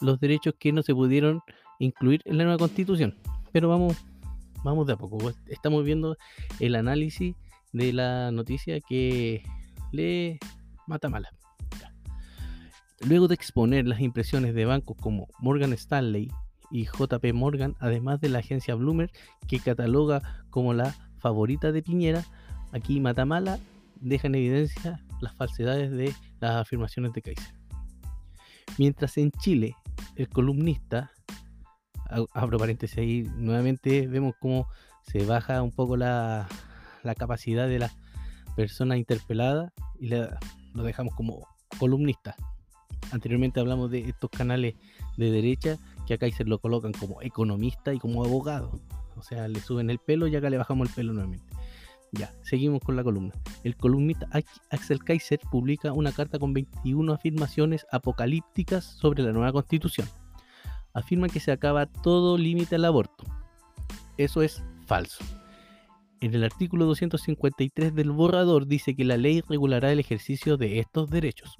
los 0.00 0.18
derechos 0.18 0.54
que 0.58 0.72
no 0.72 0.82
se 0.82 0.94
pudieron 0.94 1.40
incluir 1.78 2.20
en 2.24 2.38
la 2.38 2.44
nueva 2.44 2.58
constitución. 2.58 3.14
Pero 3.52 3.68
vamos, 3.68 4.04
vamos 4.66 4.86
de 4.86 4.94
a 4.94 4.96
poco. 4.96 5.32
Estamos 5.46 5.84
viendo 5.84 6.16
el 6.60 6.74
análisis 6.74 7.34
de 7.72 7.92
la 7.92 8.30
noticia 8.32 8.80
que 8.80 9.42
le 9.92 10.38
mata 10.86 11.08
mala. 11.08 11.30
Luego 13.06 13.28
de 13.28 13.34
exponer 13.34 13.86
las 13.86 14.00
impresiones 14.00 14.54
de 14.54 14.64
bancos 14.64 14.96
como 15.00 15.28
Morgan 15.38 15.72
Stanley 15.72 16.30
y 16.70 16.86
JP 16.86 17.32
Morgan, 17.32 17.76
además 17.78 18.20
de 18.20 18.28
la 18.28 18.40
agencia 18.40 18.74
Bloomer, 18.74 19.10
que 19.46 19.60
cataloga 19.60 20.44
como 20.50 20.74
la 20.74 20.94
favorita 21.18 21.70
de 21.70 21.82
Piñera, 21.82 22.24
aquí 22.72 22.98
Matamala 23.00 23.60
deja 24.00 24.26
en 24.26 24.34
evidencia 24.34 25.00
las 25.20 25.34
falsedades 25.36 25.92
de 25.92 26.12
las 26.40 26.56
afirmaciones 26.56 27.12
de 27.12 27.22
Kaiser. 27.22 27.54
Mientras 28.78 29.16
en 29.16 29.30
Chile, 29.30 29.76
el 30.16 30.28
columnista, 30.28 31.12
abro 32.32 32.58
paréntesis 32.58 32.98
ahí, 32.98 33.30
nuevamente 33.36 34.06
vemos 34.06 34.34
cómo 34.40 34.68
se 35.02 35.24
baja 35.24 35.62
un 35.62 35.72
poco 35.72 35.96
la, 35.96 36.48
la 37.02 37.14
capacidad 37.14 37.68
de 37.68 37.78
la 37.78 37.92
persona 38.56 38.96
interpelada 38.96 39.72
y 40.00 40.08
lo 40.08 40.82
dejamos 40.82 41.14
como 41.14 41.46
columnista. 41.78 42.34
Anteriormente 43.12 43.60
hablamos 43.60 43.90
de 43.90 44.00
estos 44.00 44.30
canales 44.30 44.74
de 45.16 45.30
derecha 45.30 45.78
que 46.06 46.14
acá 46.14 46.30
se 46.30 46.44
lo 46.44 46.58
colocan 46.58 46.92
como 46.92 47.22
economista 47.22 47.94
y 47.94 47.98
como 47.98 48.24
abogado. 48.24 48.80
O 49.16 49.22
sea, 49.22 49.48
le 49.48 49.60
suben 49.60 49.90
el 49.90 49.98
pelo 49.98 50.26
y 50.26 50.36
acá 50.36 50.50
le 50.50 50.58
bajamos 50.58 50.88
el 50.88 50.94
pelo 50.94 51.12
nuevamente. 51.12 51.46
Ya, 52.12 52.32
seguimos 52.42 52.82
con 52.82 52.96
la 52.96 53.04
columna. 53.04 53.32
El 53.64 53.76
columnista 53.76 54.28
Axel 54.70 55.02
Kaiser 55.04 55.40
publica 55.50 55.92
una 55.92 56.12
carta 56.12 56.38
con 56.38 56.52
21 56.52 57.12
afirmaciones 57.12 57.86
apocalípticas 57.90 58.84
sobre 58.84 59.22
la 59.22 59.32
nueva 59.32 59.52
constitución. 59.52 60.08
Afirma 60.96 61.28
que 61.28 61.40
se 61.40 61.52
acaba 61.52 61.84
todo 61.84 62.38
límite 62.38 62.76
al 62.76 62.86
aborto. 62.86 63.24
Eso 64.16 64.40
es 64.40 64.64
falso. 64.86 65.22
En 66.22 66.34
el 66.34 66.42
artículo 66.42 66.86
253 66.86 67.94
del 67.94 68.12
borrador 68.12 68.66
dice 68.66 68.96
que 68.96 69.04
la 69.04 69.18
ley 69.18 69.42
regulará 69.46 69.92
el 69.92 70.00
ejercicio 70.00 70.56
de 70.56 70.78
estos 70.78 71.10
derechos. 71.10 71.54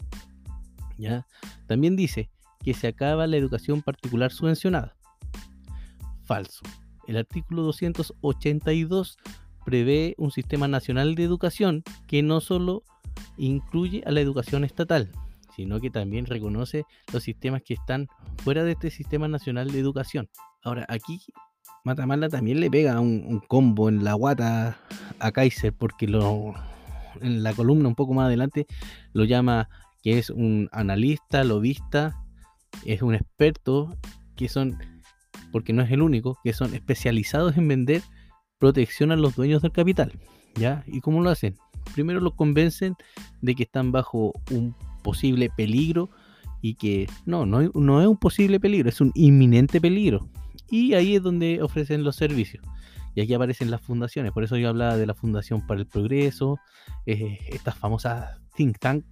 ¿Ya? 0.97 1.27
También 1.67 1.97
dice 1.97 2.31
que 2.65 2.73
se 2.73 2.89
acaba 2.89 3.27
la 3.27 3.37
educación 3.37 3.83
particular 3.83 4.33
subvencionada. 4.33 4.97
Falso. 6.25 6.63
El 7.07 7.19
artículo 7.19 7.63
282 7.65 9.19
prevé 9.67 10.15
un 10.17 10.31
sistema 10.31 10.67
nacional 10.67 11.15
de 11.15 11.25
educación 11.25 11.85
que 12.07 12.23
no 12.23 12.41
solo 12.41 12.85
incluye 13.37 14.03
a 14.07 14.13
la 14.13 14.23
educación 14.23 14.65
estatal, 14.65 15.13
sino 15.57 15.81
que 15.81 15.91
también 15.91 16.27
reconoce 16.27 16.85
los 17.13 17.23
sistemas 17.23 17.63
que 17.63 17.75
están 17.75 18.09
fuera 18.45 18.63
de 18.63 18.73
este 18.73 18.91
sistema 18.91 19.27
nacional 19.27 19.71
de 19.73 19.81
educación. 19.81 20.29
Ahora, 20.63 20.85
aquí 20.89 21.21
Matamala 21.85 22.29
también 22.29 22.61
le 22.61 22.71
pega 22.71 23.01
un, 23.01 23.41
combo 23.49 23.89
en 23.89 24.05
la 24.05 24.15
guata 24.15 24.79
a 25.19 25.33
Kaiser 25.33 25.73
porque 25.73 26.07
lo, 26.07 26.55
en 27.21 27.43
la 27.43 27.55
columna 27.55 27.89
un 27.89 27.95
poco 27.95 28.13
más 28.13 28.27
adelante 28.27 28.67
lo 29.13 29.25
llama 29.25 29.69
que 30.03 30.19
es 30.19 30.31
un 30.31 30.69
analista, 30.73 31.43
lobista, 31.43 32.17
es 32.85 33.03
un 33.03 33.15
experto, 33.15 33.97
que 34.37 34.49
son, 34.49 34.79
porque 35.51 35.73
no 35.73 35.83
es 35.83 35.91
el 35.91 36.03
único, 36.03 36.39
que 36.45 36.53
son 36.53 36.75
especializados 36.75 37.57
en 37.57 37.67
vender 37.67 38.03
protección 38.59 39.11
a 39.11 39.17
los 39.17 39.35
dueños 39.35 39.63
del 39.63 39.73
capital. 39.73 40.13
¿Ya? 40.55 40.85
¿Y 40.87 41.01
cómo 41.01 41.23
lo 41.23 41.31
hacen? 41.31 41.57
Primero 41.95 42.21
los 42.21 42.35
convencen 42.35 42.95
de 43.43 43.55
que 43.55 43.65
están 43.65 43.93
bajo 43.93 44.33
un 44.51 44.75
posible 45.07 45.51
peligro 45.57 46.11
y 46.61 46.75
que 46.75 47.09
no, 47.27 47.47
no, 47.47 47.61
no 47.75 48.01
es 48.01 48.09
un 48.09 48.17
posible 48.17 48.59
peligro, 48.59 48.89
es 48.89 49.01
un 49.01 49.13
inminente 49.15 49.81
peligro. 49.81 50.29
Y 50.69 50.95
ahí 50.95 51.15
es 51.15 51.23
donde 51.23 51.63
ofrecen 51.63 52.03
los 52.03 52.17
servicios. 52.17 52.65
Y 53.15 53.21
aquí 53.21 53.33
aparecen 53.33 53.71
las 53.71 53.81
fundaciones. 53.81 54.33
Por 54.33 54.43
eso 54.43 54.57
yo 54.57 54.69
hablaba 54.69 54.97
de 54.97 55.07
la 55.07 55.15
Fundación 55.15 55.65
para 55.65 55.79
el 55.79 55.87
Progreso, 55.87 56.59
eh, 57.07 57.39
estas 57.47 57.77
famosas 57.79 58.41
think 58.57 58.79
tank 58.79 59.05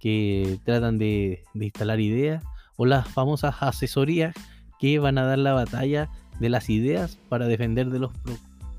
que 0.00 0.58
tratan 0.64 0.98
de, 0.98 1.44
instalar 1.54 2.00
ideas, 2.00 2.42
o 2.76 2.84
las 2.84 3.06
famosas 3.06 3.54
asesorías 3.60 4.34
que 4.80 4.98
van 4.98 5.18
a 5.18 5.24
dar 5.24 5.38
la 5.38 5.52
batalla 5.52 6.10
de 6.40 6.48
las 6.48 6.68
ideas 6.68 7.16
para 7.28 7.46
defender 7.46 7.90
de 7.90 8.00
los, 8.00 8.12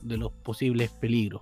de 0.02 0.18
los 0.18 0.32
posibles 0.44 0.90
peligros 0.92 1.42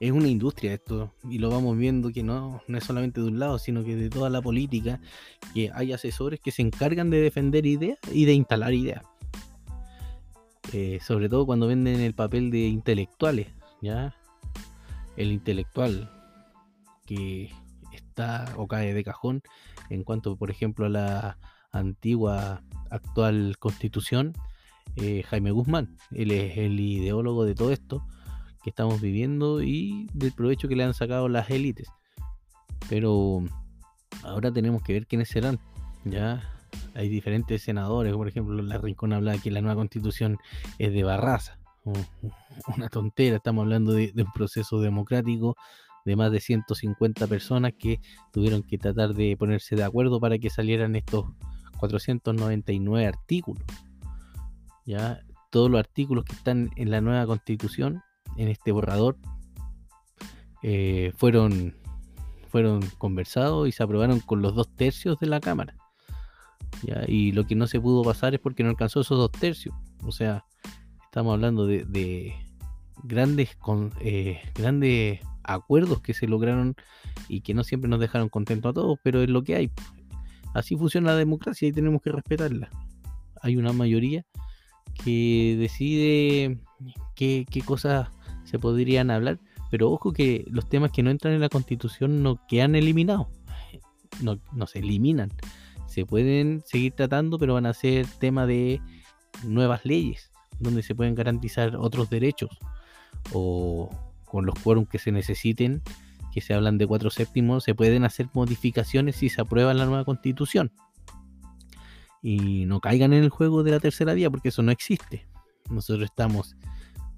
es 0.00 0.12
una 0.12 0.28
industria 0.28 0.72
esto 0.72 1.12
y 1.28 1.38
lo 1.38 1.50
vamos 1.50 1.76
viendo 1.76 2.10
que 2.10 2.22
no, 2.22 2.62
no 2.66 2.78
es 2.78 2.84
solamente 2.84 3.20
de 3.20 3.28
un 3.28 3.38
lado, 3.38 3.58
sino 3.58 3.84
que 3.84 3.94
de 3.94 4.08
toda 4.08 4.30
la 4.30 4.40
política, 4.40 4.98
que 5.52 5.70
hay 5.74 5.92
asesores 5.92 6.40
que 6.40 6.50
se 6.50 6.62
encargan 6.62 7.10
de 7.10 7.20
defender 7.20 7.66
ideas 7.66 7.98
y 8.10 8.24
de 8.24 8.32
instalar 8.32 8.72
ideas. 8.72 9.04
Eh, 10.72 11.00
sobre 11.02 11.28
todo 11.28 11.44
cuando 11.44 11.66
venden 11.66 12.00
el 12.00 12.14
papel 12.14 12.50
de 12.50 12.66
intelectuales, 12.66 13.48
¿ya? 13.82 14.16
El 15.16 15.32
intelectual 15.32 16.10
que 17.04 17.50
está 17.92 18.54
o 18.56 18.66
cae 18.66 18.94
de 18.94 19.04
cajón 19.04 19.42
en 19.90 20.02
cuanto, 20.02 20.36
por 20.36 20.50
ejemplo, 20.50 20.86
a 20.86 20.88
la 20.88 21.38
antigua 21.72 22.62
actual 22.88 23.56
constitución, 23.58 24.32
eh, 24.96 25.24
Jaime 25.28 25.50
Guzmán, 25.50 25.98
él 26.10 26.30
es 26.30 26.56
el 26.56 26.80
ideólogo 26.80 27.44
de 27.44 27.54
todo 27.54 27.70
esto 27.70 28.02
que 28.62 28.70
estamos 28.70 29.00
viviendo 29.00 29.62
y 29.62 30.08
del 30.12 30.32
provecho 30.32 30.68
que 30.68 30.76
le 30.76 30.84
han 30.84 30.94
sacado 30.94 31.28
las 31.28 31.50
élites. 31.50 31.88
Pero 32.88 33.42
ahora 34.22 34.52
tenemos 34.52 34.82
que 34.82 34.92
ver 34.94 35.06
quiénes 35.06 35.28
serán. 35.28 35.58
Ya 36.04 36.42
hay 36.94 37.08
diferentes 37.08 37.62
senadores, 37.62 38.14
por 38.14 38.28
ejemplo, 38.28 38.60
la 38.62 38.78
Rincón 38.78 39.12
habla 39.12 39.38
que 39.38 39.50
la 39.50 39.60
nueva 39.60 39.76
constitución 39.76 40.38
es 40.78 40.92
de 40.92 41.04
Barraza. 41.04 41.58
Una 42.76 42.88
tontera, 42.88 43.36
estamos 43.36 43.62
hablando 43.62 43.92
de, 43.92 44.12
de 44.12 44.22
un 44.22 44.32
proceso 44.32 44.80
democrático 44.80 45.56
de 46.04 46.16
más 46.16 46.32
de 46.32 46.40
150 46.40 47.26
personas 47.26 47.72
que 47.78 48.00
tuvieron 48.32 48.62
que 48.62 48.78
tratar 48.78 49.14
de 49.14 49.36
ponerse 49.36 49.76
de 49.76 49.84
acuerdo 49.84 50.20
para 50.20 50.38
que 50.38 50.50
salieran 50.50 50.96
estos 50.96 51.26
499 51.78 53.06
artículos. 53.06 53.64
Ya 54.86 55.20
todos 55.50 55.70
los 55.70 55.80
artículos 55.80 56.24
que 56.24 56.34
están 56.34 56.70
en 56.76 56.90
la 56.90 57.00
nueva 57.00 57.26
constitución 57.26 58.02
en 58.40 58.48
este 58.48 58.72
borrador 58.72 59.18
eh, 60.62 61.12
fueron, 61.16 61.74
fueron 62.48 62.80
conversados 62.96 63.68
y 63.68 63.72
se 63.72 63.82
aprobaron 63.82 64.20
con 64.20 64.40
los 64.40 64.54
dos 64.54 64.74
tercios 64.74 65.18
de 65.20 65.26
la 65.26 65.40
Cámara. 65.40 65.76
Y 67.06 67.32
lo 67.32 67.46
que 67.46 67.54
no 67.54 67.66
se 67.66 67.80
pudo 67.80 68.02
pasar 68.02 68.32
es 68.32 68.40
porque 68.40 68.62
no 68.62 68.70
alcanzó 68.70 69.00
esos 69.00 69.18
dos 69.18 69.32
tercios. 69.32 69.74
O 70.04 70.12
sea, 70.12 70.46
estamos 71.04 71.34
hablando 71.34 71.66
de, 71.66 72.34
grandes, 73.02 73.56
con, 73.56 73.92
eh, 74.00 74.40
grandes 74.54 75.20
acuerdos 75.42 76.00
que 76.00 76.14
se 76.14 76.26
lograron 76.26 76.74
y 77.28 77.42
que 77.42 77.52
no 77.52 77.62
siempre 77.62 77.90
nos 77.90 78.00
dejaron 78.00 78.30
contentos 78.30 78.70
a 78.70 78.72
todos, 78.72 78.98
pero 79.02 79.22
es 79.22 79.28
lo 79.28 79.42
que 79.44 79.56
hay. 79.56 79.70
Así 80.54 80.76
funciona 80.76 81.12
la 81.12 81.18
democracia 81.18 81.68
y 81.68 81.72
tenemos 81.72 82.00
que 82.00 82.12
respetarla. 82.12 82.70
Hay 83.42 83.56
una 83.58 83.74
mayoría 83.74 84.24
que 85.04 85.56
decide 85.58 86.58
qué, 87.14 87.44
qué 87.50 87.60
cosas 87.60 88.08
se 88.50 88.58
podrían 88.58 89.10
hablar, 89.10 89.38
pero 89.70 89.90
ojo 89.90 90.12
que 90.12 90.44
los 90.48 90.68
temas 90.68 90.90
que 90.90 91.04
no 91.04 91.10
entran 91.10 91.34
en 91.34 91.40
la 91.40 91.48
constitución 91.48 92.22
no 92.22 92.44
quedan 92.48 92.74
eliminados, 92.74 93.28
no, 94.20 94.40
no 94.52 94.66
se 94.66 94.80
eliminan, 94.80 95.30
se 95.86 96.04
pueden 96.04 96.62
seguir 96.66 96.94
tratando, 96.94 97.38
pero 97.38 97.54
van 97.54 97.66
a 97.66 97.74
ser 97.74 98.06
tema 98.18 98.46
de 98.46 98.80
nuevas 99.44 99.84
leyes, 99.84 100.32
donde 100.58 100.82
se 100.82 100.96
pueden 100.96 101.14
garantizar 101.14 101.76
otros 101.76 102.10
derechos, 102.10 102.50
o 103.32 103.88
con 104.24 104.46
los 104.46 104.58
quórum 104.58 104.84
que 104.84 104.98
se 104.98 105.12
necesiten, 105.12 105.80
que 106.32 106.40
se 106.40 106.52
hablan 106.52 106.76
de 106.76 106.88
cuatro 106.88 107.10
séptimos, 107.10 107.62
se 107.62 107.76
pueden 107.76 108.04
hacer 108.04 108.28
modificaciones 108.34 109.16
si 109.16 109.28
se 109.28 109.40
aprueba 109.40 109.74
la 109.74 109.86
nueva 109.86 110.04
constitución. 110.04 110.72
Y 112.22 112.66
no 112.66 112.80
caigan 112.80 113.12
en 113.12 113.22
el 113.22 113.30
juego 113.30 113.62
de 113.62 113.70
la 113.70 113.80
tercera 113.80 114.12
vía 114.12 114.28
porque 114.28 114.48
eso 114.48 114.62
no 114.62 114.72
existe. 114.72 115.26
Nosotros 115.70 116.04
estamos 116.04 116.56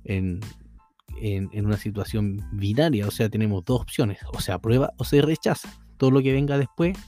en, 0.05 0.41
en, 1.23 1.65
una 1.65 1.77
situación 1.77 2.45
binaria, 2.53 3.07
o 3.07 3.11
sea, 3.11 3.29
tenemos 3.29 3.65
dos 3.65 3.81
opciones, 3.81 4.19
o 4.33 4.41
se 4.41 4.51
aprueba 4.51 4.93
o 4.99 5.05
se 5.05 5.23
rechaza. 5.23 5.73
Todo 5.97 6.11
lo 6.11 6.21
que 6.21 6.33
venga 6.33 6.59
después 6.59 6.99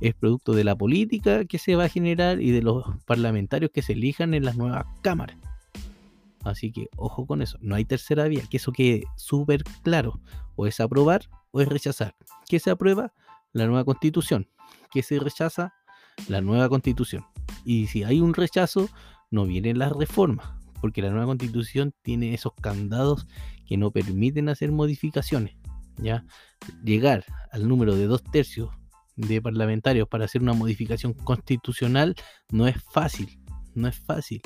es 0.00 0.14
producto 0.14 0.52
de 0.52 0.62
la 0.62 0.76
política 0.76 1.44
que 1.44 1.58
se 1.58 1.74
va 1.74 1.84
a 1.84 1.88
generar 1.88 2.40
y 2.40 2.52
de 2.52 2.62
los 2.62 2.84
parlamentarios 3.06 3.72
que 3.72 3.82
se 3.82 3.94
elijan 3.94 4.34
en 4.34 4.44
las 4.44 4.56
nuevas 4.56 4.84
cámaras. 5.02 5.36
Así 6.44 6.70
que 6.70 6.88
ojo 6.96 7.26
con 7.26 7.42
eso, 7.42 7.58
no 7.60 7.74
hay 7.74 7.84
tercera 7.84 8.24
vía, 8.28 8.42
que 8.48 8.58
eso 8.58 8.72
quede 8.72 9.04
súper 9.16 9.64
claro, 9.82 10.20
o 10.54 10.66
es 10.66 10.78
aprobar 10.80 11.28
o 11.50 11.60
es 11.60 11.68
rechazar. 11.68 12.14
¿Qué 12.48 12.60
se 12.60 12.70
aprueba? 12.70 13.12
La 13.52 13.66
nueva 13.66 13.84
constitución. 13.84 14.48
¿Qué 14.92 15.02
se 15.02 15.18
rechaza? 15.18 15.74
La 16.28 16.40
nueva 16.40 16.68
constitución. 16.68 17.26
Y 17.64 17.88
si 17.88 18.04
hay 18.04 18.20
un 18.20 18.32
rechazo, 18.32 18.88
no 19.30 19.44
vienen 19.44 19.78
las 19.78 19.92
reformas, 19.92 20.59
porque 20.80 21.02
la 21.02 21.10
nueva 21.10 21.26
constitución 21.26 21.92
tiene 22.02 22.34
esos 22.34 22.52
candados 22.54 23.26
que 23.66 23.76
no 23.76 23.90
permiten 23.90 24.48
hacer 24.48 24.72
modificaciones. 24.72 25.56
¿ya? 25.96 26.24
Llegar 26.84 27.24
al 27.52 27.68
número 27.68 27.94
de 27.94 28.06
dos 28.06 28.22
tercios 28.22 28.70
de 29.16 29.42
parlamentarios 29.42 30.08
para 30.08 30.24
hacer 30.24 30.42
una 30.42 30.54
modificación 30.54 31.12
constitucional 31.12 32.14
no 32.50 32.66
es 32.66 32.76
fácil, 32.82 33.38
no 33.74 33.88
es 33.88 33.98
fácil. 33.98 34.40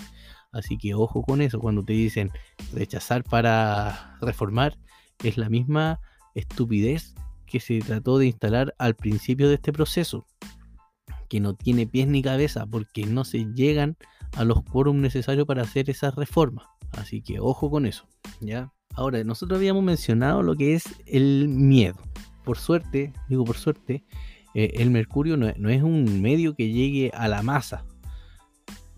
Así 0.53 0.79
que 0.79 0.95
ojo 0.95 1.23
con 1.23 1.41
eso, 1.41 1.59
cuando 1.59 1.85
te 1.85 1.93
dicen 1.93 2.31
rechazar 2.73 3.25
para 3.25 4.17
reformar, 4.21 4.79
es 5.23 5.37
la 5.37 5.49
misma 5.49 6.01
estupidez 6.35 7.15
que 7.47 7.61
se 7.61 7.81
trató 7.81 8.19
de 8.19 8.27
instalar 8.27 8.75
al 8.79 8.95
principio 8.95 9.49
de 9.49 9.55
este 9.55 9.73
proceso, 9.73 10.27
que 11.29 11.41
no 11.41 11.55
tiene 11.55 11.87
pies 11.87 12.09
ni 12.09 12.23
cabeza 12.23 12.67
porque 12.67 13.07
no 13.07 13.25
se 13.25 13.47
llegan 13.55 13.97
a 14.37 14.45
los 14.45 14.63
quórum 14.63 15.01
necesarios 15.01 15.47
para 15.47 15.63
hacer 15.63 15.91
esa 15.91 16.11
reforma. 16.11 16.69
Así 16.93 17.23
que 17.23 17.41
ojo 17.41 17.71
con 17.71 17.87
eso, 17.87 18.07
¿ya? 18.41 18.73
Ahora, 18.95 19.23
nosotros 19.25 19.59
habíamos 19.59 19.83
mencionado 19.83 20.43
lo 20.43 20.55
que 20.55 20.75
es 20.75 20.85
el 21.07 21.49
miedo. 21.49 21.97
Por 22.45 22.59
suerte, 22.59 23.13
digo 23.29 23.45
por 23.45 23.57
suerte, 23.57 24.05
eh, 24.55 24.75
el 24.77 24.91
mercurio 24.91 25.37
no, 25.37 25.49
es 25.49 25.83
un 25.83 26.23
medio 26.23 26.55
que 26.55 26.71
llegue 26.71 27.11
a 27.15 27.27
la 27.27 27.43
masa. 27.43 27.85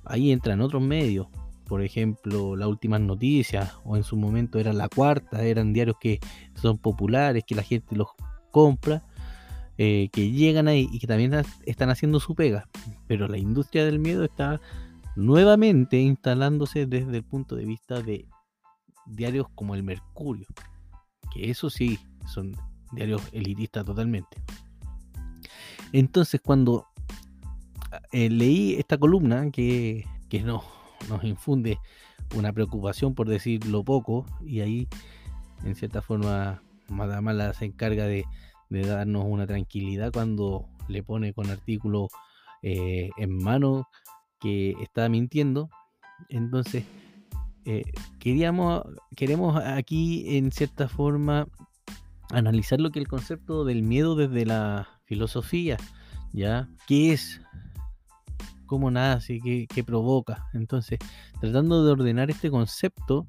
Ahí 0.05 0.31
entran 0.33 0.61
otros 0.61 0.83
medios, 0.83 1.29
por 1.67 1.83
ejemplo, 1.83 2.55
las 2.57 2.69
últimas 2.69 3.01
noticias, 3.01 3.75
o 3.85 3.97
en 3.97 4.05
su 4.05 4.17
momento 4.17 4.59
era 4.59 4.73
la 4.73 4.89
cuarta, 4.89 5.43
eran 5.43 5.73
diarios 5.73 5.97
que 6.01 6.21
son 6.55 6.79
populares, 6.79 7.45
que 7.45 7.55
la 7.55 7.63
gente 7.63 7.97
los 7.97 8.09
compra, 8.53 9.03
eh, 9.79 10.09
que 10.13 10.31
llegan 10.31 10.69
ahí 10.69 10.89
y 10.93 11.01
que 11.01 11.07
también 11.07 11.43
están 11.65 11.91
haciendo 11.91 12.21
su 12.21 12.35
pega. 12.35 12.69
Pero 13.09 13.27
la 13.27 13.39
industria 13.39 13.85
del 13.85 13.99
miedo 13.99 14.25
está 14.25 14.61
nuevamente 15.17 15.99
instalándose 15.99 16.87
desde 16.87 17.17
el 17.17 17.25
punto 17.25 17.57
de 17.57 17.65
vista 17.65 18.03
de 18.03 18.29
diarios 19.07 19.47
como 19.55 19.75
el 19.75 19.83
Mercurio, 19.83 20.47
que 21.33 21.51
eso 21.51 21.71
sí, 21.71 21.99
son 22.27 22.55
diarios 22.93 23.23
elitistas 23.33 23.85
totalmente. 23.85 24.43
Entonces, 25.93 26.41
cuando 26.45 26.87
eh, 28.13 28.29
leí 28.29 28.75
esta 28.75 28.99
columna 28.99 29.51
que, 29.51 30.05
no, 30.45 30.63
nos 31.09 31.25
infunde 31.25 31.79
una 32.35 32.53
preocupación 32.53 33.15
por 33.15 33.29
decirlo 33.29 33.85
poco, 33.85 34.27
y 34.45 34.61
ahí, 34.61 34.89
en 35.65 35.75
cierta 35.75 36.03
forma, 36.03 36.63
Madamala 36.89 37.53
se 37.55 37.65
encarga 37.65 38.07
de, 38.07 38.25
darnos 38.69 39.25
una 39.27 39.47
tranquilidad 39.47 40.13
cuando 40.13 40.69
le 40.89 41.03
pone 41.03 41.33
con 41.33 41.51
artículo 41.51 42.09
eh, 42.63 43.11
en 43.17 43.39
mano 43.43 43.89
que 44.47 44.77
está 44.81 45.09
mintiendo. 45.09 45.69
Entonces, 46.29 46.85
eh, 47.65 47.83
queríamos, 48.21 48.85
queremos 49.17 49.57
aquí, 49.57 50.37
en 50.37 50.53
cierta 50.53 50.89
forma, 50.89 51.49
analizar 52.31 52.81
lo 52.81 52.91
que 52.91 53.01
el 53.01 53.09
concepto 53.09 53.65
del 53.65 53.83
miedo 53.83 54.15
desde 54.15 54.47
la 54.47 54.87
filosofía, 55.05 55.79
¿ya? 56.33 56.69
¿Qué 56.87 57.13
es? 57.13 57.41
¿Cómo 58.67 58.89
nace? 58.93 59.41
¿Qué, 59.41 59.67
qué 59.67 59.83
provoca? 59.83 60.47
Entonces, 60.55 61.01
tratando 61.41 61.85
de 61.85 61.91
ordenar 61.91 62.31
este 62.31 62.49
concepto, 62.49 63.27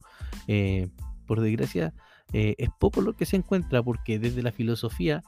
eh, 0.48 0.88
por 1.26 1.42
desgracia, 1.42 1.96
eh, 2.32 2.54
es 2.60 2.70
poco 2.80 3.02
lo 3.02 3.14
que 3.14 3.26
se 3.26 3.38
encuentra, 3.38 3.82
porque 3.82 4.20
desde 4.20 4.44
la 4.44 4.52
filosofía 4.52 5.24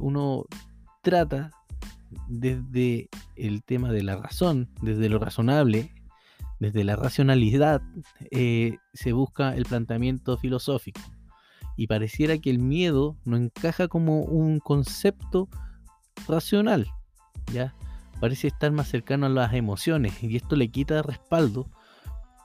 uno 0.00 0.46
trata 1.00 1.52
desde 2.28 3.08
el 3.36 3.62
tema 3.62 3.92
de 3.92 4.02
la 4.02 4.16
razón, 4.16 4.68
desde 4.82 5.08
lo 5.08 5.18
razonable, 5.18 5.92
desde 6.60 6.84
la 6.84 6.96
racionalidad, 6.96 7.82
se 8.30 9.12
busca 9.12 9.54
el 9.54 9.64
planteamiento 9.64 10.36
filosófico 10.36 11.00
y 11.76 11.86
pareciera 11.86 12.38
que 12.38 12.50
el 12.50 12.58
miedo 12.58 13.16
no 13.24 13.36
encaja 13.36 13.88
como 13.88 14.20
un 14.20 14.60
concepto 14.60 15.48
racional, 16.28 16.86
¿ya? 17.52 17.74
Parece 18.20 18.48
estar 18.48 18.70
más 18.70 18.88
cercano 18.88 19.26
a 19.26 19.28
las 19.28 19.52
emociones 19.54 20.22
y 20.22 20.36
esto 20.36 20.56
le 20.56 20.68
quita 20.68 21.02
respaldo, 21.02 21.68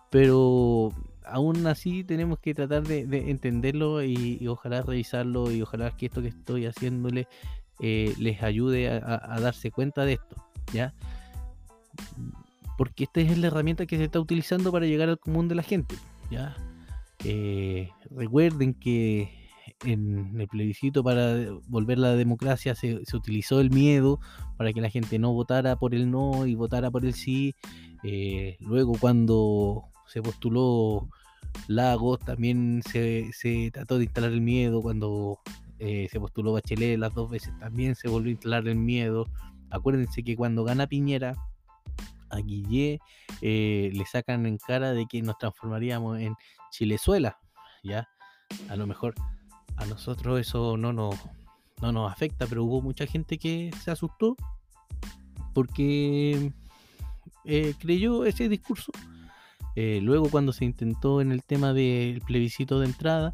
pero 0.09 0.91
aún 1.25 1.67
así 1.67 2.03
tenemos 2.03 2.39
que 2.39 2.55
tratar 2.55 2.83
de, 2.83 3.29
entenderlo 3.29 4.03
y, 4.03 4.45
ojalá 4.47 4.81
revisarlo 4.81 5.51
y 5.51 5.61
ojalá 5.61 5.95
que 5.95 6.07
esto 6.07 6.21
que 6.21 6.29
estoy 6.29 6.65
haciéndole 6.65 7.27
eh, 7.79 8.13
les 8.17 8.43
ayude 8.43 8.89
a, 8.89 9.39
darse 9.39 9.71
cuenta 9.71 10.05
de 10.05 10.13
esto, 10.13 10.35
¿ya? 10.73 10.93
Porque 12.77 13.05
esta 13.05 13.21
es 13.21 13.37
la 13.37 13.47
herramienta 13.47 13.85
que 13.85 13.97
se 13.97 14.05
está 14.05 14.19
utilizando 14.19 14.71
para 14.71 14.85
llegar 14.85 15.09
al 15.09 15.19
común 15.19 15.47
de 15.47 15.55
la 15.55 15.63
gente, 15.63 15.95
¿ya? 16.31 16.55
Eh, 17.25 17.89
recuerden 18.09 18.73
que 18.73 19.39
en 19.85 20.39
el 20.39 20.47
plebiscito 20.47 21.03
para 21.03 21.35
volver 21.67 21.97
la 21.97 22.15
democracia 22.15 22.75
se, 22.75 23.01
utilizó 23.13 23.61
el 23.61 23.69
miedo 23.69 24.19
para 24.57 24.73
que 24.73 24.81
la 24.81 24.89
gente 24.89 25.19
no 25.19 25.33
votara 25.33 25.77
por 25.77 25.95
el 25.95 26.09
no 26.09 26.45
y 26.45 26.55
votara 26.55 26.91
por 26.91 27.05
el 27.05 27.13
sí. 27.13 27.55
Eh, 28.03 28.57
luego 28.59 28.93
cuando 28.99 29.83
se 30.07 30.21
postuló 30.21 31.09
Lagos 31.67 32.19
también 32.19 32.81
se, 32.83 33.31
trató 33.71 33.97
de 33.97 34.05
instalar 34.05 34.31
el 34.31 34.41
miedo. 34.41 34.81
Cuando 34.81 35.39
eh, 35.79 36.07
se 36.11 36.19
postuló 36.19 36.53
Bachelet 36.53 36.97
las 36.99 37.13
dos 37.13 37.29
veces 37.29 37.57
también 37.59 37.95
se 37.95 38.07
volvió 38.07 38.29
a 38.29 38.31
instalar 38.31 38.67
el 38.67 38.77
miedo. 38.77 39.25
Acuérdense 39.69 40.23
que 40.23 40.35
cuando 40.35 40.63
gana 40.63 40.87
Piñera 40.87 41.35
a 42.29 42.37
Guillé 42.37 42.99
le 43.41 44.05
sacan 44.05 44.45
en 44.45 44.57
cara 44.57 44.93
de 44.93 45.05
que 45.07 45.21
nos 45.21 45.37
transformaríamos 45.37 46.19
en 46.19 46.35
Chilezuela, 46.71 47.39
¿ya? 47.83 48.07
A 48.69 48.75
lo 48.75 48.87
mejor 48.87 49.15
a 49.77 49.85
nosotros 49.85 50.39
eso 50.39 50.77
no 50.77 50.93
nos, 50.93 51.15
no 51.81 51.91
nos 51.91 52.11
afecta, 52.11 52.45
pero 52.47 52.63
hubo 52.63 52.81
mucha 52.81 53.05
gente 53.05 53.37
que 53.37 53.71
se 53.81 53.91
asustó 53.91 54.35
porque 55.53 56.51
eh, 57.45 57.73
creyó 57.79 58.25
ese 58.25 58.49
discurso. 58.49 58.91
Eh, 59.75 59.99
luego 60.01 60.29
cuando 60.29 60.51
se 60.51 60.65
intentó 60.65 61.21
en 61.21 61.31
el 61.31 61.43
tema 61.43 61.73
del 61.73 62.21
plebiscito 62.21 62.79
de 62.79 62.87
entrada, 62.87 63.33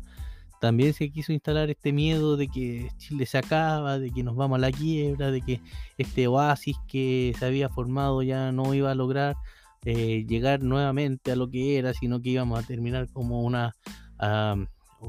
también 0.62 0.94
se 0.94 1.10
quiso 1.12 1.34
instalar 1.34 1.70
este 1.70 1.91
miedo 1.91 2.38
de 2.38 2.48
que 2.48 2.89
Chile 2.98 3.26
se 3.26 3.38
acaba, 3.38 4.00
de 4.00 4.12
que 4.12 4.24
nos 4.24 4.36
vamos 4.36 4.58
a 4.58 4.62
la 4.62 4.72
quiebra, 4.72 5.32
de 5.32 5.41
que 5.41 5.62
este 5.98 6.28
oasis 6.28 6.78
que 6.88 7.34
se 7.38 7.46
había 7.46 7.70
formado 7.70 8.24
ya 8.24 8.52
no 8.52 8.74
iba 8.74 8.91
a 8.91 8.96
lograr 8.96 9.36
eh, 9.84 10.26
llegar 10.28 10.63
nuevamente 10.63 11.32
a 11.32 11.36
lo 11.36 11.50
que 11.50 11.78
era, 11.78 11.94
sino 11.94 12.22
que 12.22 12.30
íbamos 12.30 12.58
a 12.60 12.65
terminar 12.65 13.08
como 13.12 13.41
una, 13.44 13.76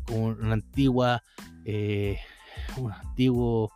como 0.05 0.27
una 0.27 0.53
antigua, 0.53 1.23
eh, 1.65 2.19
un 2.77 2.93
antiguo 2.93 3.73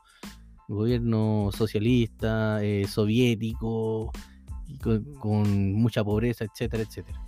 gobierno 0.69 1.51
socialista, 1.53 2.63
eh, 2.63 2.87
soviético, 2.87 4.13
con, 5.19 5.73
mucha 5.73 6.05
pobreza, 6.05 6.45
etcétera, 6.45 6.83
etcétera. 6.83 7.19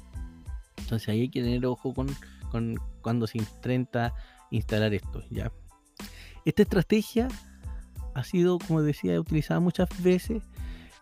Entonces 0.76 1.08
ahí 1.08 1.22
hay 1.22 1.28
que 1.28 1.42
tener 1.42 1.64
ojo 1.66 1.94
con, 1.94 2.08
con 2.50 2.76
cuando 3.00 3.26
se 3.26 3.38
intenta 3.38 4.14
instalar 4.52 4.94
esto, 4.94 5.22
¿ya? 5.30 5.52
Esta 6.44 6.62
estrategia 6.62 7.28
ha 8.14 8.24
sido, 8.24 8.58
como 8.58 8.82
decía, 8.82 9.18
utilizada 9.20 9.60
muchas 9.60 9.88
veces 10.02 10.42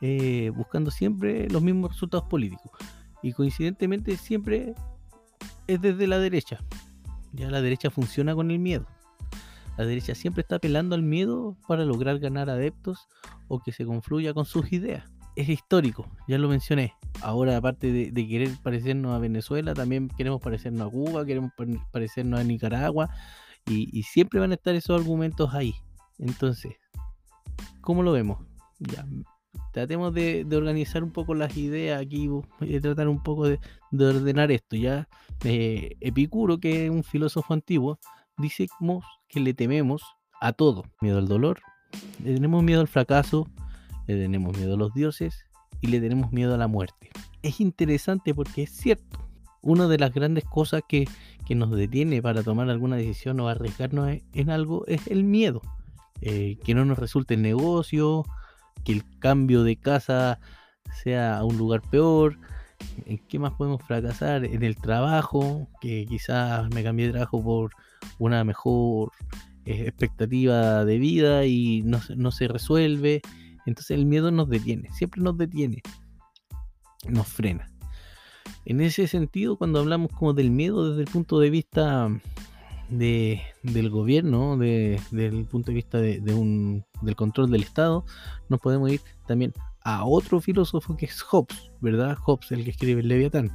eh, 0.00 0.50
buscando 0.54 0.90
siempre 0.90 1.48
los 1.50 1.62
mismos 1.62 1.92
resultados 1.92 2.26
políticos. 2.28 2.72
Y 3.22 3.32
coincidentemente 3.32 4.16
siempre 4.16 4.74
es 5.66 5.80
desde 5.80 6.06
la 6.06 6.18
derecha. 6.18 6.58
Ya 7.32 7.50
la 7.50 7.60
derecha 7.60 7.90
funciona 7.90 8.34
con 8.34 8.50
el 8.50 8.58
miedo. 8.58 8.86
La 9.76 9.84
derecha 9.84 10.14
siempre 10.14 10.42
está 10.42 10.56
apelando 10.56 10.94
al 10.94 11.02
miedo 11.02 11.56
para 11.66 11.84
lograr 11.84 12.18
ganar 12.18 12.50
adeptos 12.50 13.08
o 13.48 13.60
que 13.60 13.72
se 13.72 13.84
confluya 13.84 14.34
con 14.34 14.44
sus 14.44 14.72
ideas. 14.72 15.10
Es 15.36 15.48
histórico, 15.48 16.06
ya 16.26 16.38
lo 16.38 16.48
mencioné. 16.48 16.94
Ahora, 17.22 17.56
aparte 17.56 17.92
de, 17.92 18.10
de 18.10 18.28
querer 18.28 18.50
parecernos 18.62 19.14
a 19.14 19.18
Venezuela, 19.18 19.74
también 19.74 20.08
queremos 20.08 20.40
parecernos 20.40 20.88
a 20.88 20.90
Cuba, 20.90 21.24
queremos 21.24 21.52
parecernos 21.92 22.40
a 22.40 22.44
Nicaragua 22.44 23.10
Y, 23.66 24.02
siempre 24.02 24.40
van 24.40 24.50
a 24.50 24.54
estar 24.54 24.74
esos 24.74 25.00
argumentos 25.00 25.54
ahí. 25.54 25.74
Entonces, 26.18 26.74
¿cómo 27.80 28.02
lo 28.02 28.12
vemos? 28.12 28.38
Ya, 28.78 29.06
tratemos 29.72 30.12
de, 30.14 30.46
organizar 30.52 31.04
un 31.04 31.12
poco 31.12 31.34
las 31.34 31.56
ideas 31.56 32.00
aquí, 32.00 32.28
de 32.60 32.80
tratar 32.80 33.08
un 33.08 33.22
poco 33.22 33.46
de, 33.46 33.58
ordenar 33.92 34.50
esto. 34.50 34.76
Ya 34.76 35.08
eh, 35.44 35.96
Epicuro, 36.00 36.58
que 36.58 36.86
es 36.86 36.90
un 36.90 37.04
filósofo 37.04 37.54
antiguo, 37.54 37.98
dice 38.36 38.66
que 39.28 39.40
le 39.40 39.54
tememos 39.54 40.02
a 40.40 40.52
todo. 40.52 40.84
Miedo 41.00 41.18
al 41.18 41.28
dolor, 41.28 41.60
le 42.24 42.34
tenemos 42.34 42.62
miedo 42.62 42.80
al 42.80 42.88
fracaso, 42.88 43.48
le 44.06 44.16
tenemos 44.16 44.56
miedo 44.56 44.74
a 44.74 44.76
los 44.76 44.92
dioses 44.94 45.46
y 45.80 45.88
le 45.88 46.00
tenemos 46.00 46.32
miedo 46.32 46.54
a 46.54 46.58
la 46.58 46.68
muerte. 46.68 47.10
Es 47.42 47.60
interesante 47.60 48.34
porque 48.34 48.64
es 48.64 48.70
cierto. 48.70 49.18
Una 49.62 49.88
de 49.88 49.98
las 49.98 50.12
grandes 50.12 50.44
cosas 50.44 50.82
que, 50.88 51.06
nos 51.50 51.72
detiene 51.72 52.22
para 52.22 52.44
tomar 52.44 52.70
alguna 52.70 52.94
decisión 52.94 53.40
o 53.40 53.48
arriesgarnos 53.48 54.18
en 54.34 54.50
algo 54.50 54.86
es 54.86 55.08
el 55.08 55.24
miedo. 55.24 55.62
Eh, 56.20 56.58
que 56.62 56.74
no 56.74 56.84
nos 56.84 56.96
resulte 56.96 57.34
el 57.34 57.42
negocio, 57.42 58.24
que 58.84 58.92
el 58.92 59.02
cambio 59.18 59.64
de 59.64 59.74
casa 59.74 60.38
sea 61.02 61.38
a 61.38 61.44
un 61.44 61.58
lugar 61.58 61.82
peor. 61.82 62.38
¿En 63.04 63.18
qué 63.26 63.40
más 63.40 63.54
podemos 63.54 63.82
fracasar? 63.82 64.44
En 64.44 64.62
el 64.62 64.76
trabajo, 64.76 65.66
que 65.80 66.06
quizás 66.08 66.72
me 66.72 66.84
cambié 66.84 67.06
de 67.06 67.12
trabajo 67.14 67.42
por 67.42 67.72
una 68.20 68.44
mejor 68.44 69.10
eh, 69.64 69.86
expectativa 69.88 70.84
de 70.84 70.98
vida 70.98 71.46
y 71.46 71.82
no, 71.82 72.00
no 72.16 72.30
se 72.30 72.46
resuelve. 72.46 73.22
Entonces 73.70 73.96
el 73.96 74.04
miedo 74.04 74.32
nos 74.32 74.48
detiene, 74.48 74.90
siempre 74.90 75.22
nos 75.22 75.38
detiene, 75.38 75.80
nos 77.08 77.28
frena. 77.28 77.70
En 78.64 78.80
ese 78.80 79.06
sentido, 79.06 79.56
cuando 79.56 79.78
hablamos 79.78 80.10
como 80.10 80.32
del 80.32 80.50
miedo 80.50 80.90
desde 80.90 81.02
el 81.02 81.08
punto 81.08 81.38
de 81.38 81.50
vista 81.50 82.08
de, 82.88 83.40
del 83.62 83.90
gobierno, 83.90 84.56
de, 84.56 85.00
desde 85.12 85.38
el 85.38 85.44
punto 85.44 85.70
de 85.70 85.74
vista 85.76 86.00
del 86.00 86.82
control 87.14 87.48
del 87.48 87.62
Estado, 87.62 88.04
nos 88.48 88.58
podemos 88.58 88.90
ir 88.90 89.00
también 89.28 89.54
a 89.84 90.04
otro 90.04 90.40
filósofo 90.40 90.96
que 90.96 91.06
es 91.06 91.22
Hobbes, 91.22 91.70
¿verdad? 91.80 92.18
Hobbes, 92.26 92.50
el 92.50 92.64
que 92.64 92.72
escribe 92.72 93.02
el 93.02 93.08
Leviatán. 93.08 93.52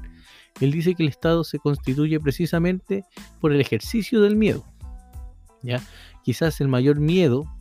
Él 0.61 0.71
dice 0.71 0.95
que 0.95 1.03
el 1.03 1.09
Estado 1.09 1.43
se 1.43 1.59
constituye 1.59 2.21
precisamente 2.21 3.03
por 3.41 3.51
el 3.51 3.59
ejercicio 3.59 4.21
del 4.21 4.37
miedo. 4.37 4.63
¿ya? 5.61 5.83
Quizás 6.23 6.61
el 6.61 6.69
mayor 6.69 7.01
miedo, 7.01 7.53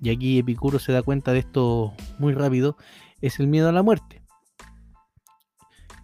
y 0.00 0.10
aquí 0.10 0.38
Epicuro 0.38 0.78
se 0.78 0.92
da 0.92 1.02
cuenta 1.02 1.32
de 1.32 1.40
esto 1.40 1.94
muy 2.18 2.32
rápido, 2.34 2.76
es 3.20 3.40
el 3.40 3.46
miedo 3.46 3.68
a 3.68 3.72
la 3.72 3.82
muerte. 3.82 4.22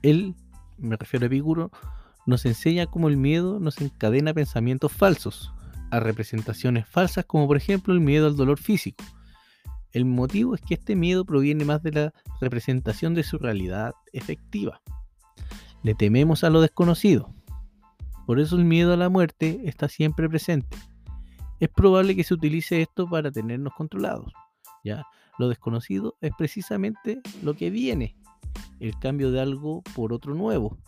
Él, 0.03 0.35
me 0.79 0.97
refiero 0.97 1.25
a 1.25 1.29
Epicuro, 1.29 1.71
nos 2.27 2.47
enseña 2.47 2.87
cómo 2.87 3.09
el 3.09 3.17
miedo 3.17 3.61
nos 3.61 3.81
encadena 3.81 4.33
pensamientos 4.33 4.93
falsos, 4.93 5.53
a 5.91 6.01
representaciones 6.01 6.87
falsas 6.89 7.25
como 7.25 7.47
por 7.47 7.57
ejemplo 7.57 7.93
el 7.93 8.01
miedo 8.01 8.27
al 8.27 8.37
dolor 8.37 8.59
físico. 8.59 9.05
El 9.93 10.05
motivo 10.05 10.55
es 10.55 10.61
que 10.61 10.75
este 10.75 10.95
miedo 10.95 11.25
proviene 11.25 11.65
más 11.65 11.83
de 11.83 11.91
la 11.91 12.15
representación 12.41 13.15
de 13.15 13.25
su 13.25 13.39
realidad 13.39 13.93
efectiva. 14.13 14.81
Le 15.83 15.95
tememos 15.95 16.45
a 16.45 16.51
lo 16.51 16.61
desconocido. 16.61 17.35
Por 18.27 18.39
eso 18.39 18.57
el 18.57 18.65
miedo 18.65 18.93
a 18.93 18.97
la 18.97 19.09
muerte 19.09 19.63
está 19.65 19.89
siempre 19.89 20.29
presente. 20.29 20.77
Es 21.61 21.69
probable 21.69 22.17
que 22.17 22.25
se 22.25 22.35
utilice 22.35 22.83
esto 22.83 23.09
para 23.09 23.31
tenernos 23.31 23.75
controlados. 23.75 24.33
¿ya? 24.83 25.07
Lo 25.39 25.49
desconocido 25.49 26.17
es 26.21 26.33
precisamente 26.37 27.21
lo 27.43 27.55
que 27.55 27.71
viene, 27.71 28.17
el 28.81 28.99
cambio 28.99 29.31
de 29.31 29.41
algo 29.41 29.83
por 29.95 30.13
otro 30.13 30.35
nuevo. 30.35 30.79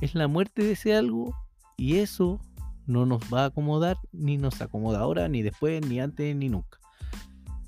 Es 0.00 0.14
la 0.14 0.28
muerte 0.28 0.62
de 0.62 0.72
ese 0.72 0.94
algo 0.96 1.34
y 1.76 1.96
eso 1.96 2.40
no 2.86 3.04
nos 3.06 3.22
va 3.32 3.42
a 3.42 3.46
acomodar, 3.46 3.96
ni 4.12 4.36
nos 4.36 4.60
acomoda 4.60 5.00
ahora, 5.00 5.28
ni 5.28 5.42
después, 5.42 5.84
ni 5.86 6.00
antes, 6.00 6.34
ni 6.36 6.48
nunca. 6.48 6.78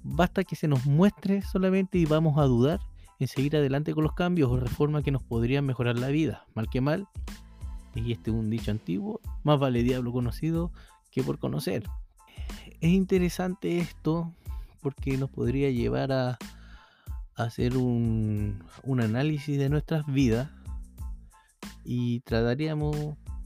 Basta 0.02 0.44
que 0.44 0.54
se 0.54 0.68
nos 0.68 0.86
muestre 0.86 1.42
solamente 1.42 1.98
y 1.98 2.04
vamos 2.04 2.38
a 2.38 2.44
dudar 2.44 2.80
en 3.18 3.26
seguir 3.28 3.56
adelante 3.56 3.94
con 3.94 4.04
los 4.04 4.12
cambios 4.12 4.50
o 4.50 4.60
reformas 4.60 5.02
que 5.02 5.10
nos 5.10 5.22
podrían 5.22 5.64
mejorar 5.64 5.98
la 5.98 6.08
vida. 6.08 6.46
Mal 6.54 6.68
que 6.68 6.80
mal, 6.80 7.08
y 7.94 8.12
este 8.12 8.30
es 8.30 8.36
un 8.36 8.50
dicho 8.50 8.70
antiguo, 8.70 9.20
más 9.42 9.58
vale 9.58 9.82
diablo 9.82 10.12
conocido 10.12 10.70
que 11.16 11.22
por 11.22 11.38
conocer. 11.38 11.82
Es 12.82 12.90
interesante 12.90 13.78
esto 13.78 14.34
porque 14.82 15.16
nos 15.16 15.30
podría 15.30 15.70
llevar 15.70 16.12
a, 16.12 16.38
hacer 17.36 17.78
un, 17.78 18.62
análisis 18.86 19.58
de 19.58 19.70
nuestras 19.70 20.04
vidas 20.06 20.50
y 21.84 22.20
trataríamos 22.20 22.94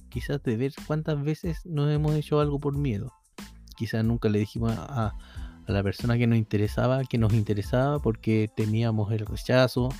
quizás 0.09 0.43
de 0.43 0.57
ver 0.57 0.73
cuántas 0.87 1.23
veces 1.23 1.65
nos 1.65 1.89
hemos 1.91 2.17
hecho 2.17 2.41
algo 2.41 2.59
por 2.59 2.77
miedo. 2.77 3.13
Quizás 3.77 4.05
nunca 4.05 4.29
le 4.29 4.41
dijimos 4.41 4.73
a, 4.77 5.15
a 5.67 5.73
la 5.73 5.83
persona 5.85 6.19
que 6.19 6.27
nos 6.27 6.39
interesaba 6.39 7.05
que 7.05 7.19
nos 7.19 7.33
interesaba 7.33 8.01
porque 8.01 8.51
teníamos 8.57 9.13
el 9.13 9.27
rechazo, 9.27 9.91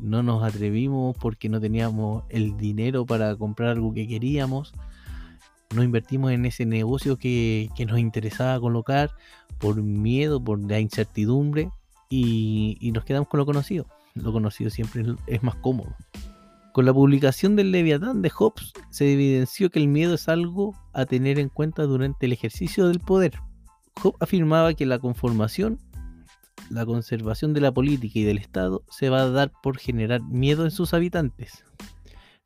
no 0.00 0.24
nos 0.24 0.42
atrevimos 0.42 1.16
porque 1.16 1.48
no 1.48 1.60
teníamos 1.60 2.24
el 2.28 2.56
dinero 2.56 3.06
para 3.06 3.36
comprar 3.36 3.70
algo 3.70 3.94
que 3.94 4.08
queríamos, 4.08 4.74
no 5.74 5.82
invertimos 5.82 6.32
en 6.32 6.46
ese 6.46 6.64
negocio 6.66 7.16
que, 7.16 7.68
que 7.76 7.86
nos 7.86 7.98
interesaba 7.98 8.58
colocar 8.60 9.10
por 9.58 9.82
miedo, 9.82 10.42
por 10.42 10.58
la 10.58 10.80
incertidumbre 10.80 11.70
y, 12.10 12.90
nos 12.94 13.04
quedamos 13.04 13.28
con 13.28 13.38
lo 13.38 13.46
conocido. 13.46 13.86
Lo 14.14 14.32
conocido 14.32 14.70
siempre 14.70 15.04
es 15.26 15.42
más 15.42 15.56
cómodo. 15.56 15.94
Con 16.72 16.84
la 16.84 16.94
publicación 16.94 17.56
del 17.56 17.72
Leviatán 17.72 18.22
de 18.22 18.30
Hobbes 18.30 18.72
se 18.90 19.12
evidenció 19.12 19.70
que 19.70 19.78
el 19.78 19.88
miedo 19.88 20.14
es 20.14 20.28
algo 20.28 20.74
a 20.92 21.06
tener 21.06 21.38
en 21.38 21.48
cuenta 21.48 21.82
durante 21.84 22.26
el 22.26 22.32
ejercicio 22.32 22.88
del 22.88 23.00
poder. 23.00 23.34
Hobbes 24.02 24.20
afirmaba 24.20 24.74
que 24.74 24.86
la 24.86 24.98
conformación, 24.98 25.78
la 26.70 26.86
conservación 26.86 27.52
de 27.52 27.60
la 27.60 27.72
política 27.72 28.18
y 28.18 28.24
del 28.24 28.38
Estado 28.38 28.84
se 28.90 29.08
va 29.08 29.22
a 29.22 29.30
dar 29.30 29.52
por 29.62 29.78
generar 29.78 30.22
miedo 30.22 30.64
en 30.64 30.70
sus 30.70 30.94
habitantes. 30.94 31.64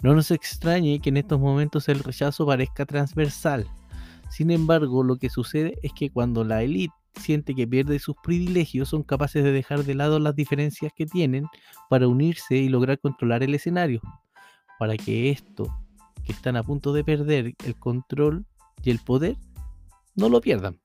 No 0.03 0.15
nos 0.15 0.33
extrañe 0.33 1.01
que 1.01 1.11
en 1.11 1.17
estos 1.17 1.39
momentos 1.39 1.89
el 1.89 2.01
rechazo 2.01 2.45
parezca 2.45 2.85
transversal. 2.85 3.67
Sin 4.31 4.51
embargo, 4.51 5.05
lo 5.05 5.17
que 5.17 5.31
sucede 5.31 5.79
es 5.83 5.93
que 5.93 6.11
cuando 6.11 6.43
la 6.43 6.63
élite 6.63 6.95
siente 7.15 7.55
que 7.55 7.69
pierde 7.69 7.99
sus 7.99 8.17
privilegios, 8.23 8.89
son 8.89 9.05
capaces 9.05 9.45
de 9.45 9.53
dejar 9.53 9.85
de 9.85 9.95
lado 9.95 10.19
las 10.19 10.35
diferencias 10.35 10.93
que 10.97 11.07
tienen 11.07 11.47
para 11.89 12.09
unirse 12.09 12.57
y 12.57 12.69
lograr 12.69 12.99
controlar 12.99 13.43
el 13.43 13.55
escenario, 13.55 14.01
para 14.79 14.97
que 14.97 15.31
esto, 15.31 15.73
que 16.25 16.33
están 16.33 16.57
a 16.57 16.63
punto 16.63 16.93
de 16.93 17.05
perder 17.05 17.55
el 17.65 17.77
control 17.77 18.45
y 18.83 18.91
el 18.91 18.99
poder, 18.99 19.37
no 20.17 20.29
lo 20.29 20.41
pierdan. 20.41 20.81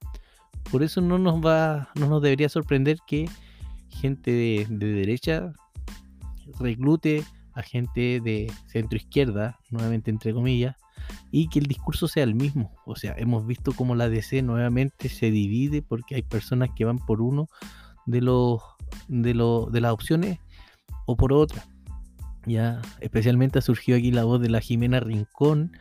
Por 0.70 0.84
eso 0.84 1.02
no 1.02 1.18
nos 1.18 1.36
va, 1.44 1.90
no 1.96 2.08
nos 2.08 2.22
debería 2.22 2.50
sorprender 2.50 2.98
que 3.08 3.30
gente 3.90 4.32
de, 4.32 4.68
de 4.70 4.88
derecha 4.92 5.54
reclute 6.60 7.24
a 7.58 7.64
gente 7.64 8.22
de 8.22 8.52
centro 8.68 8.98
izquierda, 8.98 9.60
nuevamente 9.72 10.12
entre 10.12 10.32
comillas, 10.32 10.76
y 11.32 11.50
que 11.50 11.58
el 11.58 11.66
discurso 11.66 12.08
sea 12.08 12.24
el 12.24 12.36
mismo. 12.36 12.72
O 12.86 12.96
sea, 12.96 13.16
hemos 13.18 13.48
visto 13.48 13.74
cómo 13.74 13.96
la 13.96 14.10
DC 14.10 14.44
nuevamente 14.44 15.10
se 15.10 15.32
divide 15.32 15.82
porque 15.82 16.14
hay 16.16 16.22
personas 16.22 16.70
que 16.76 16.86
van 16.86 17.00
por 17.00 17.20
uno 17.20 17.48
de 18.06 18.22
los 18.22 18.62
de, 19.08 19.34
de 19.34 19.82
las 19.82 19.92
opciones 19.92 20.40
o 21.08 21.18
por 21.18 21.34
otra. 21.34 21.66
Ya, 22.46 22.80
especialmente 23.02 23.58
ha 23.58 23.64
surgido 23.64 23.98
aquí 23.98 24.12
la 24.12 24.24
voz 24.24 24.40
de 24.40 24.50
la 24.50 24.62
Jimena 24.62 25.00
Rincón, 25.00 25.72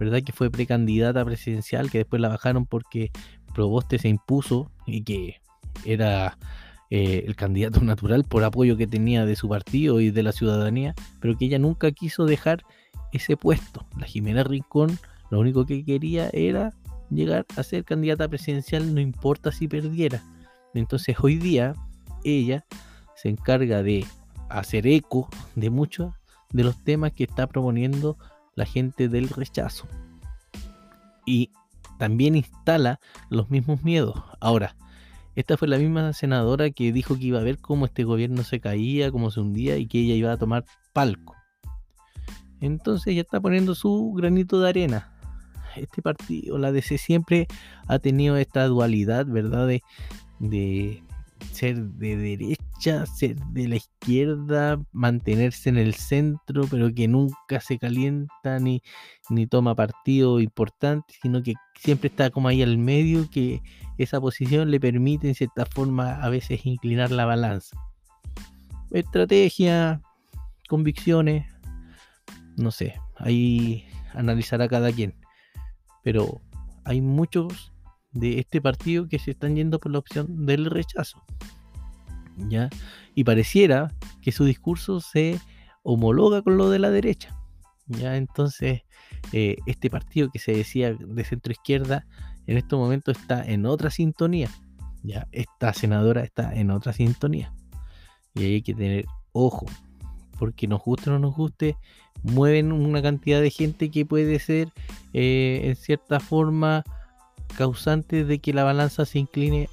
¿verdad? 0.00 0.22
Que 0.22 0.32
fue 0.32 0.50
precandidata 0.50 1.22
presidencial, 1.22 1.90
que 1.90 1.98
después 1.98 2.22
la 2.22 2.28
bajaron 2.28 2.64
porque 2.64 3.10
Proboste 3.54 3.98
se 3.98 4.08
impuso 4.08 4.70
y 4.86 5.02
que 5.04 5.36
era 5.84 6.38
eh, 6.90 7.24
el 7.26 7.36
candidato 7.36 7.80
natural 7.82 8.24
por 8.24 8.44
apoyo 8.44 8.76
que 8.76 8.86
tenía 8.86 9.26
de 9.26 9.36
su 9.36 9.48
partido 9.48 10.00
y 10.00 10.10
de 10.10 10.22
la 10.22 10.32
ciudadanía, 10.32 10.94
pero 11.20 11.36
que 11.36 11.46
ella 11.46 11.58
nunca 11.58 11.90
quiso 11.92 12.26
dejar 12.26 12.64
ese 13.12 13.36
puesto. 13.36 13.86
La 13.96 14.06
Jimena 14.06 14.44
Rincón 14.44 14.98
lo 15.30 15.40
único 15.40 15.66
que 15.66 15.84
quería 15.84 16.30
era 16.32 16.72
llegar 17.10 17.46
a 17.56 17.62
ser 17.62 17.84
candidata 17.84 18.28
presidencial, 18.28 18.94
no 18.94 19.00
importa 19.00 19.52
si 19.52 19.68
perdiera. 19.68 20.22
Entonces 20.74 21.16
hoy 21.20 21.36
día 21.36 21.74
ella 22.24 22.64
se 23.14 23.28
encarga 23.28 23.82
de 23.82 24.06
hacer 24.48 24.86
eco 24.86 25.28
de 25.54 25.70
muchos 25.70 26.14
de 26.52 26.64
los 26.64 26.82
temas 26.84 27.12
que 27.12 27.24
está 27.24 27.46
proponiendo 27.46 28.16
la 28.54 28.66
gente 28.66 29.08
del 29.08 29.28
rechazo. 29.28 29.86
Y 31.24 31.50
también 31.98 32.36
instala 32.36 33.00
los 33.30 33.50
mismos 33.50 33.82
miedos. 33.82 34.22
Ahora, 34.40 34.76
esta 35.36 35.58
fue 35.58 35.68
la 35.68 35.76
misma 35.76 36.14
senadora 36.14 36.70
que 36.70 36.92
dijo 36.92 37.18
que 37.18 37.26
iba 37.26 37.38
a 37.38 37.44
ver 37.44 37.58
cómo 37.58 37.84
este 37.84 38.04
gobierno 38.04 38.42
se 38.42 38.58
caía, 38.58 39.12
cómo 39.12 39.30
se 39.30 39.40
hundía 39.40 39.76
y 39.76 39.86
que 39.86 40.00
ella 40.00 40.14
iba 40.14 40.32
a 40.32 40.38
tomar 40.38 40.64
palco. 40.94 41.34
Entonces 42.62 43.14
ya 43.14 43.20
está 43.20 43.38
poniendo 43.38 43.74
su 43.74 44.14
granito 44.16 44.58
de 44.60 44.70
arena. 44.70 45.12
Este 45.76 46.00
partido, 46.00 46.56
la 46.56 46.72
DC, 46.72 46.96
siempre 46.96 47.48
ha 47.86 47.98
tenido 47.98 48.38
esta 48.38 48.64
dualidad, 48.66 49.26
¿verdad? 49.26 49.68
De, 50.38 51.02
ser 51.52 51.82
de 51.82 52.16
derecha, 52.16 53.04
ser 53.04 53.36
de 53.36 53.68
la 53.68 53.76
izquierda, 53.76 54.80
mantenerse 54.92 55.68
en 55.68 55.76
el 55.76 55.92
centro, 55.92 56.66
pero 56.70 56.94
que 56.94 57.08
nunca 57.08 57.60
se 57.60 57.78
calienta 57.78 58.58
ni, 58.58 58.80
ni 59.28 59.46
toma 59.46 59.74
partido 59.74 60.40
importante, 60.40 61.12
sino 61.20 61.42
que 61.42 61.52
siempre 61.78 62.08
está 62.08 62.30
como 62.30 62.48
ahí 62.48 62.62
al 62.62 62.78
medio, 62.78 63.28
que 63.30 63.60
esa 63.98 64.20
posición 64.20 64.70
le 64.70 64.80
permite 64.80 65.28
en 65.28 65.34
cierta 65.34 65.66
forma 65.66 66.22
a 66.22 66.28
veces 66.28 66.66
inclinar 66.66 67.10
la 67.10 67.24
balanza. 67.24 67.76
Estrategia, 68.90 70.00
convicciones, 70.68 71.46
no 72.56 72.70
sé, 72.70 72.94
ahí 73.16 73.86
analizará 74.14 74.68
cada 74.68 74.92
quien. 74.92 75.14
Pero 76.02 76.40
hay 76.84 77.00
muchos 77.00 77.72
de 78.12 78.38
este 78.38 78.60
partido 78.60 79.08
que 79.08 79.18
se 79.18 79.32
están 79.32 79.56
yendo 79.56 79.78
por 79.78 79.92
la 79.92 79.98
opción 79.98 80.46
del 80.46 80.66
rechazo. 80.66 81.22
¿Ya? 82.48 82.68
Y 83.14 83.24
pareciera 83.24 83.92
que 84.20 84.32
su 84.32 84.44
discurso 84.44 85.00
se 85.00 85.40
homologa 85.82 86.42
con 86.42 86.56
lo 86.56 86.70
de 86.70 86.78
la 86.78 86.90
derecha. 86.90 87.36
¿Ya? 87.86 88.16
Entonces, 88.16 88.82
eh, 89.32 89.56
este 89.66 89.90
partido 89.90 90.30
que 90.30 90.38
se 90.38 90.52
decía 90.52 90.94
de 90.94 91.24
centro 91.24 91.52
izquierda, 91.52 92.06
en 92.46 92.56
este 92.56 92.76
momento 92.76 93.10
está 93.10 93.44
en 93.44 93.66
otra 93.66 93.90
sintonía. 93.90 94.50
¿ya? 95.02 95.26
Esta 95.32 95.72
senadora 95.72 96.22
está 96.22 96.54
en 96.54 96.70
otra 96.70 96.92
sintonía. 96.92 97.52
Y 98.34 98.44
hay 98.44 98.62
que 98.62 98.74
tener 98.74 99.06
ojo, 99.32 99.66
porque 100.38 100.66
nos 100.66 100.82
guste 100.82 101.10
o 101.10 101.14
no 101.14 101.18
nos 101.18 101.36
guste, 101.36 101.76
mueven 102.22 102.72
una 102.72 103.02
cantidad 103.02 103.40
de 103.40 103.50
gente 103.50 103.90
que 103.90 104.06
puede 104.06 104.38
ser 104.38 104.68
eh, 105.12 105.60
en 105.64 105.76
cierta 105.76 106.20
forma 106.20 106.84
causante 107.56 108.24
de 108.24 108.38
que 108.38 108.52
la 108.52 108.64
balanza 108.64 109.04
se 109.04 109.18
incline 109.18 109.68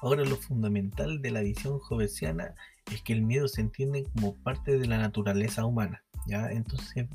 Ahora 0.00 0.24
lo 0.24 0.36
fundamental 0.36 1.20
de 1.20 1.30
la 1.32 1.40
visión 1.40 1.78
jovesiana 1.80 2.54
es 2.90 3.02
que 3.02 3.12
el 3.12 3.22
miedo 3.22 3.48
se 3.48 3.60
entiende 3.60 4.06
como 4.14 4.34
parte 4.42 4.78
de 4.78 4.86
la 4.86 4.98
naturaleza 4.98 5.64
humana, 5.64 6.02
¿ya? 6.26 6.50
Entonces 6.50 7.06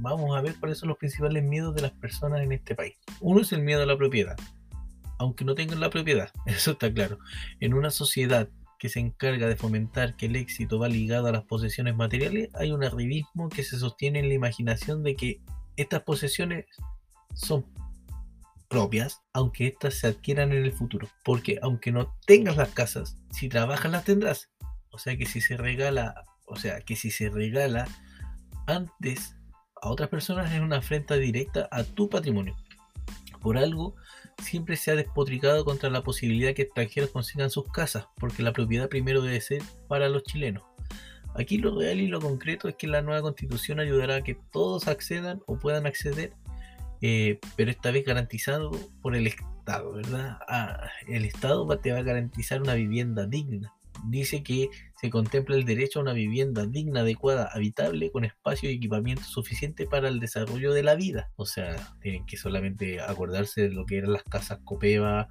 vamos 0.00 0.36
a 0.36 0.40
ver 0.40 0.56
cuáles 0.58 0.78
son 0.78 0.88
los 0.88 0.98
principales 0.98 1.42
miedos 1.42 1.74
de 1.74 1.82
las 1.82 1.92
personas 1.92 2.42
en 2.42 2.52
este 2.52 2.74
país. 2.74 2.96
Uno 3.20 3.40
es 3.40 3.52
el 3.52 3.62
miedo 3.62 3.82
a 3.82 3.86
la 3.86 3.96
propiedad, 3.96 4.36
aunque 5.18 5.44
no 5.44 5.54
tengan 5.54 5.80
la 5.80 5.90
propiedad, 5.90 6.30
eso 6.46 6.72
está 6.72 6.92
claro. 6.92 7.18
En 7.60 7.74
una 7.74 7.90
sociedad 7.90 8.48
que 8.78 8.88
se 8.88 9.00
encarga 9.00 9.48
de 9.48 9.56
fomentar 9.56 10.16
que 10.16 10.26
el 10.26 10.36
éxito 10.36 10.78
va 10.78 10.88
ligado 10.88 11.28
a 11.28 11.32
las 11.32 11.44
posesiones 11.44 11.96
materiales, 11.96 12.50
hay 12.54 12.72
un 12.72 12.84
arribismo 12.84 13.48
que 13.48 13.62
se 13.62 13.78
sostiene 13.78 14.18
en 14.18 14.28
la 14.28 14.34
imaginación 14.34 15.02
de 15.02 15.16
que 15.16 15.40
estas 15.76 16.02
posesiones 16.02 16.66
son 17.34 17.64
propias, 18.68 19.22
aunque 19.32 19.68
éstas 19.68 19.94
se 19.94 20.08
adquieran 20.08 20.52
en 20.52 20.64
el 20.64 20.72
futuro. 20.72 21.08
Porque 21.24 21.58
aunque 21.62 21.92
no 21.92 22.14
tengas 22.26 22.56
las 22.56 22.70
casas, 22.70 23.16
si 23.30 23.48
trabajas 23.48 23.90
las 23.90 24.04
tendrás. 24.04 24.50
O 24.96 24.98
sea 24.98 25.14
que 25.18 25.26
si 25.26 25.42
se 25.42 25.58
regala, 25.58 26.24
o 26.46 26.56
sea 26.56 26.80
que 26.80 26.96
si 26.96 27.10
se 27.10 27.28
regala 27.28 27.86
antes 28.66 29.36
a 29.82 29.90
otras 29.90 30.08
personas 30.08 30.50
es 30.50 30.58
una 30.58 30.78
afrenta 30.78 31.16
directa 31.16 31.68
a 31.70 31.84
tu 31.84 32.08
patrimonio. 32.08 32.56
Por 33.42 33.58
algo 33.58 33.94
siempre 34.42 34.74
se 34.76 34.92
ha 34.92 34.96
despotricado 34.96 35.66
contra 35.66 35.90
la 35.90 36.02
posibilidad 36.02 36.54
que 36.54 36.62
extranjeros 36.62 37.10
consigan 37.10 37.50
sus 37.50 37.70
casas, 37.70 38.06
porque 38.18 38.42
la 38.42 38.54
propiedad 38.54 38.88
primero 38.88 39.20
debe 39.20 39.38
ser 39.42 39.62
para 39.86 40.08
los 40.08 40.22
chilenos. 40.22 40.62
Aquí 41.34 41.58
lo 41.58 41.78
real 41.78 42.00
y 42.00 42.06
lo 42.06 42.22
concreto 42.22 42.66
es 42.66 42.76
que 42.76 42.86
la 42.86 43.02
nueva 43.02 43.20
constitución 43.20 43.80
ayudará 43.80 44.16
a 44.16 44.24
que 44.24 44.38
todos 44.50 44.88
accedan 44.88 45.42
o 45.46 45.58
puedan 45.58 45.84
acceder, 45.84 46.32
eh, 47.02 47.38
pero 47.54 47.70
esta 47.70 47.90
vez 47.90 48.06
garantizado 48.06 48.70
por 49.02 49.14
el 49.14 49.26
Estado, 49.26 49.92
¿verdad? 49.92 50.38
Ah, 50.48 50.88
el 51.06 51.26
Estado 51.26 51.68
te 51.80 51.92
va 51.92 51.98
a 51.98 52.02
garantizar 52.02 52.62
una 52.62 52.72
vivienda 52.72 53.26
digna 53.26 53.75
dice 54.04 54.42
que 54.42 54.68
se 55.00 55.10
contempla 55.10 55.56
el 55.56 55.64
derecho 55.64 55.98
a 55.98 56.02
una 56.02 56.12
vivienda 56.12 56.66
digna, 56.66 57.00
adecuada, 57.00 57.50
habitable, 57.52 58.10
con 58.10 58.24
espacio 58.24 58.70
y 58.70 58.74
equipamiento 58.74 59.24
suficiente 59.24 59.86
para 59.86 60.08
el 60.08 60.20
desarrollo 60.20 60.72
de 60.72 60.82
la 60.82 60.94
vida. 60.94 61.30
O 61.36 61.46
sea, 61.46 61.76
tienen 62.00 62.24
que 62.26 62.36
solamente 62.36 63.00
acordarse 63.00 63.62
de 63.62 63.74
lo 63.74 63.84
que 63.86 63.98
eran 63.98 64.12
las 64.12 64.22
casas 64.22 64.60
Copeva 64.64 65.28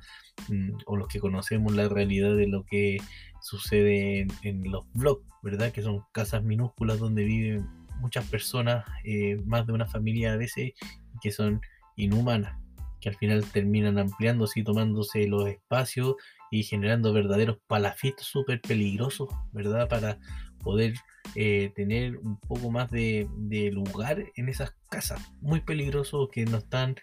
mm, 0.49 0.77
o 0.85 0.97
los 0.97 1.07
que 1.07 1.19
conocemos 1.19 1.73
la 1.73 1.89
realidad 1.89 2.35
de 2.35 2.47
lo 2.47 2.65
que 2.65 2.97
sucede 3.41 4.27
en, 4.43 4.71
los 4.71 4.85
blogs, 4.93 5.25
¿verdad? 5.43 5.71
Que 5.71 5.81
son 5.81 6.03
casas 6.11 6.43
minúsculas 6.43 6.99
donde 6.99 7.23
viven 7.23 7.67
muchas 7.99 8.25
personas, 8.25 8.85
eh, 9.03 9.37
más 9.45 9.65
de 9.65 9.73
una 9.73 9.87
familia 9.87 10.33
a 10.33 10.37
veces, 10.37 10.73
que 11.21 11.31
son 11.31 11.61
inhumanas 11.95 12.57
que 13.05 13.09
al 13.09 13.15
final 13.17 13.45
terminan 13.51 13.99
ampliándose 13.99 14.61
y 14.61 14.63
tomándose 14.63 15.27
los 15.27 15.47
espacios 15.47 16.15
y 16.51 16.63
generando 16.63 17.13
verdaderos 17.13 17.57
palafitos 17.67 18.25
súper 18.25 18.61
peligrosos, 18.61 19.29
¿verdad? 19.51 19.87
Para 19.87 20.19
poder 20.63 20.95
eh, 21.35 21.71
tener 21.75 22.17
un 22.17 22.39
poco 22.39 22.71
más 22.71 22.89
de, 22.91 23.27
lugar 23.71 24.25
en 24.35 24.49
esas 24.49 24.73
casas 24.89 25.21
muy 25.41 25.61
peligrosos 25.61 26.29
que 26.31 26.45
no 26.45 26.57
están 26.57 26.95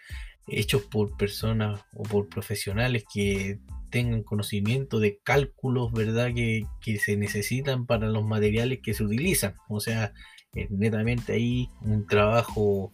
hechos 0.49 0.83
por 0.83 1.17
personas 1.17 1.81
o 1.95 2.03
por 2.03 2.29
profesionales 2.29 3.05
que 3.13 3.61
tengan 3.91 4.23
conocimiento 4.23 4.99
de 4.99 5.19
cálculos, 5.23 5.93
¿verdad? 5.93 6.33
Que, 6.35 6.67
que 6.81 6.99
se 6.99 7.17
necesitan 7.17 7.87
para 7.87 8.09
los 8.09 8.25
materiales 8.25 8.81
que 8.83 8.95
se 8.95 9.05
utilizan. 9.05 9.55
O 9.69 9.81
sea, 9.81 10.13
es 10.55 10.71
netamente 10.71 11.35
ahí 11.35 11.69
un 11.83 12.07
trabajo 12.07 12.93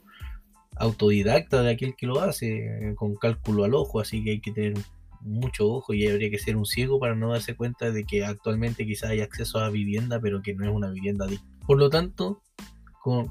autodidacta 0.76 1.62
de 1.62 1.72
aquel 1.72 1.94
que 1.96 2.06
lo 2.06 2.20
hace, 2.20 2.94
con 2.96 3.16
cálculo 3.16 3.64
al 3.64 3.74
ojo, 3.74 4.00
así 4.00 4.22
que 4.22 4.30
hay 4.32 4.40
que 4.40 4.52
tener 4.52 4.74
mucho 5.20 5.68
ojo 5.68 5.94
y 5.94 6.06
habría 6.06 6.30
que 6.30 6.38
ser 6.38 6.56
un 6.56 6.66
ciego 6.66 6.98
para 6.98 7.14
no 7.14 7.32
darse 7.32 7.56
cuenta 7.56 7.90
de 7.90 8.04
que 8.04 8.24
actualmente 8.24 8.86
quizás 8.86 9.10
hay 9.10 9.20
acceso 9.20 9.58
a 9.58 9.70
vivienda, 9.70 10.20
pero 10.20 10.42
que 10.42 10.54
no 10.54 10.64
es 10.64 10.70
una 10.70 10.90
vivienda 10.90 11.26
digna. 11.26 11.46
Por 11.66 11.78
lo 11.78 11.90
tanto, 11.90 12.42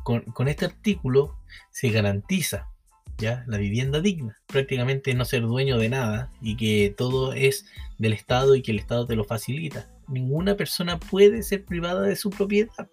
con, 0.04 0.48
este 0.48 0.66
artículo 0.66 1.38
se 1.72 1.90
garantiza 1.90 2.70
ya 3.18 3.44
la 3.48 3.58
vivienda 3.58 4.00
digna, 4.00 4.38
prácticamente 4.46 5.14
no 5.14 5.26
ser 5.26 5.42
dueño 5.42 5.78
de 5.78 5.90
nada 5.90 6.32
y 6.42 6.56
que 6.56 6.94
todo 6.96 7.34
es 7.34 7.66
del 7.98 8.14
Estado 8.14 8.56
y 8.56 8.62
que 8.62 8.72
el 8.72 8.80
Estado 8.80 9.08
te 9.08 9.16
lo 9.16 9.24
facilita. 9.24 9.90
Ninguna 10.08 10.56
persona 10.56 11.00
puede 11.00 11.42
ser 11.42 11.66
privada 11.66 12.04
de 12.04 12.16
su 12.16 12.30
propiedad. 12.30 12.90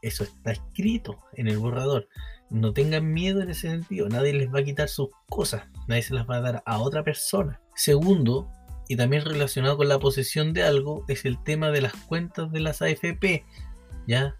Eso 0.00 0.24
está 0.24 0.52
escrito 0.52 1.18
en 1.34 1.48
el 1.48 1.58
borrador. 1.58 2.08
No 2.50 2.72
tengan 2.72 3.12
miedo 3.12 3.42
en 3.42 3.50
ese 3.50 3.68
sentido. 3.68 4.08
Nadie 4.08 4.32
les 4.32 4.52
va 4.52 4.60
a 4.60 4.64
quitar 4.64 4.88
sus 4.88 5.08
cosas. 5.28 5.64
Nadie 5.88 6.02
se 6.02 6.14
las 6.14 6.28
va 6.28 6.36
a 6.36 6.40
dar 6.40 6.62
a 6.66 6.78
otra 6.78 7.02
persona. 7.02 7.60
Segundo, 7.74 8.50
y 8.88 8.96
también 8.96 9.24
relacionado 9.24 9.76
con 9.76 9.88
la 9.88 9.98
posesión 9.98 10.52
de 10.52 10.62
algo, 10.62 11.04
es 11.08 11.24
el 11.24 11.42
tema 11.42 11.70
de 11.70 11.82
las 11.82 11.94
cuentas 11.94 12.50
de 12.52 12.60
las 12.60 12.82
AFP. 12.82 13.44
¿Ya? 14.06 14.36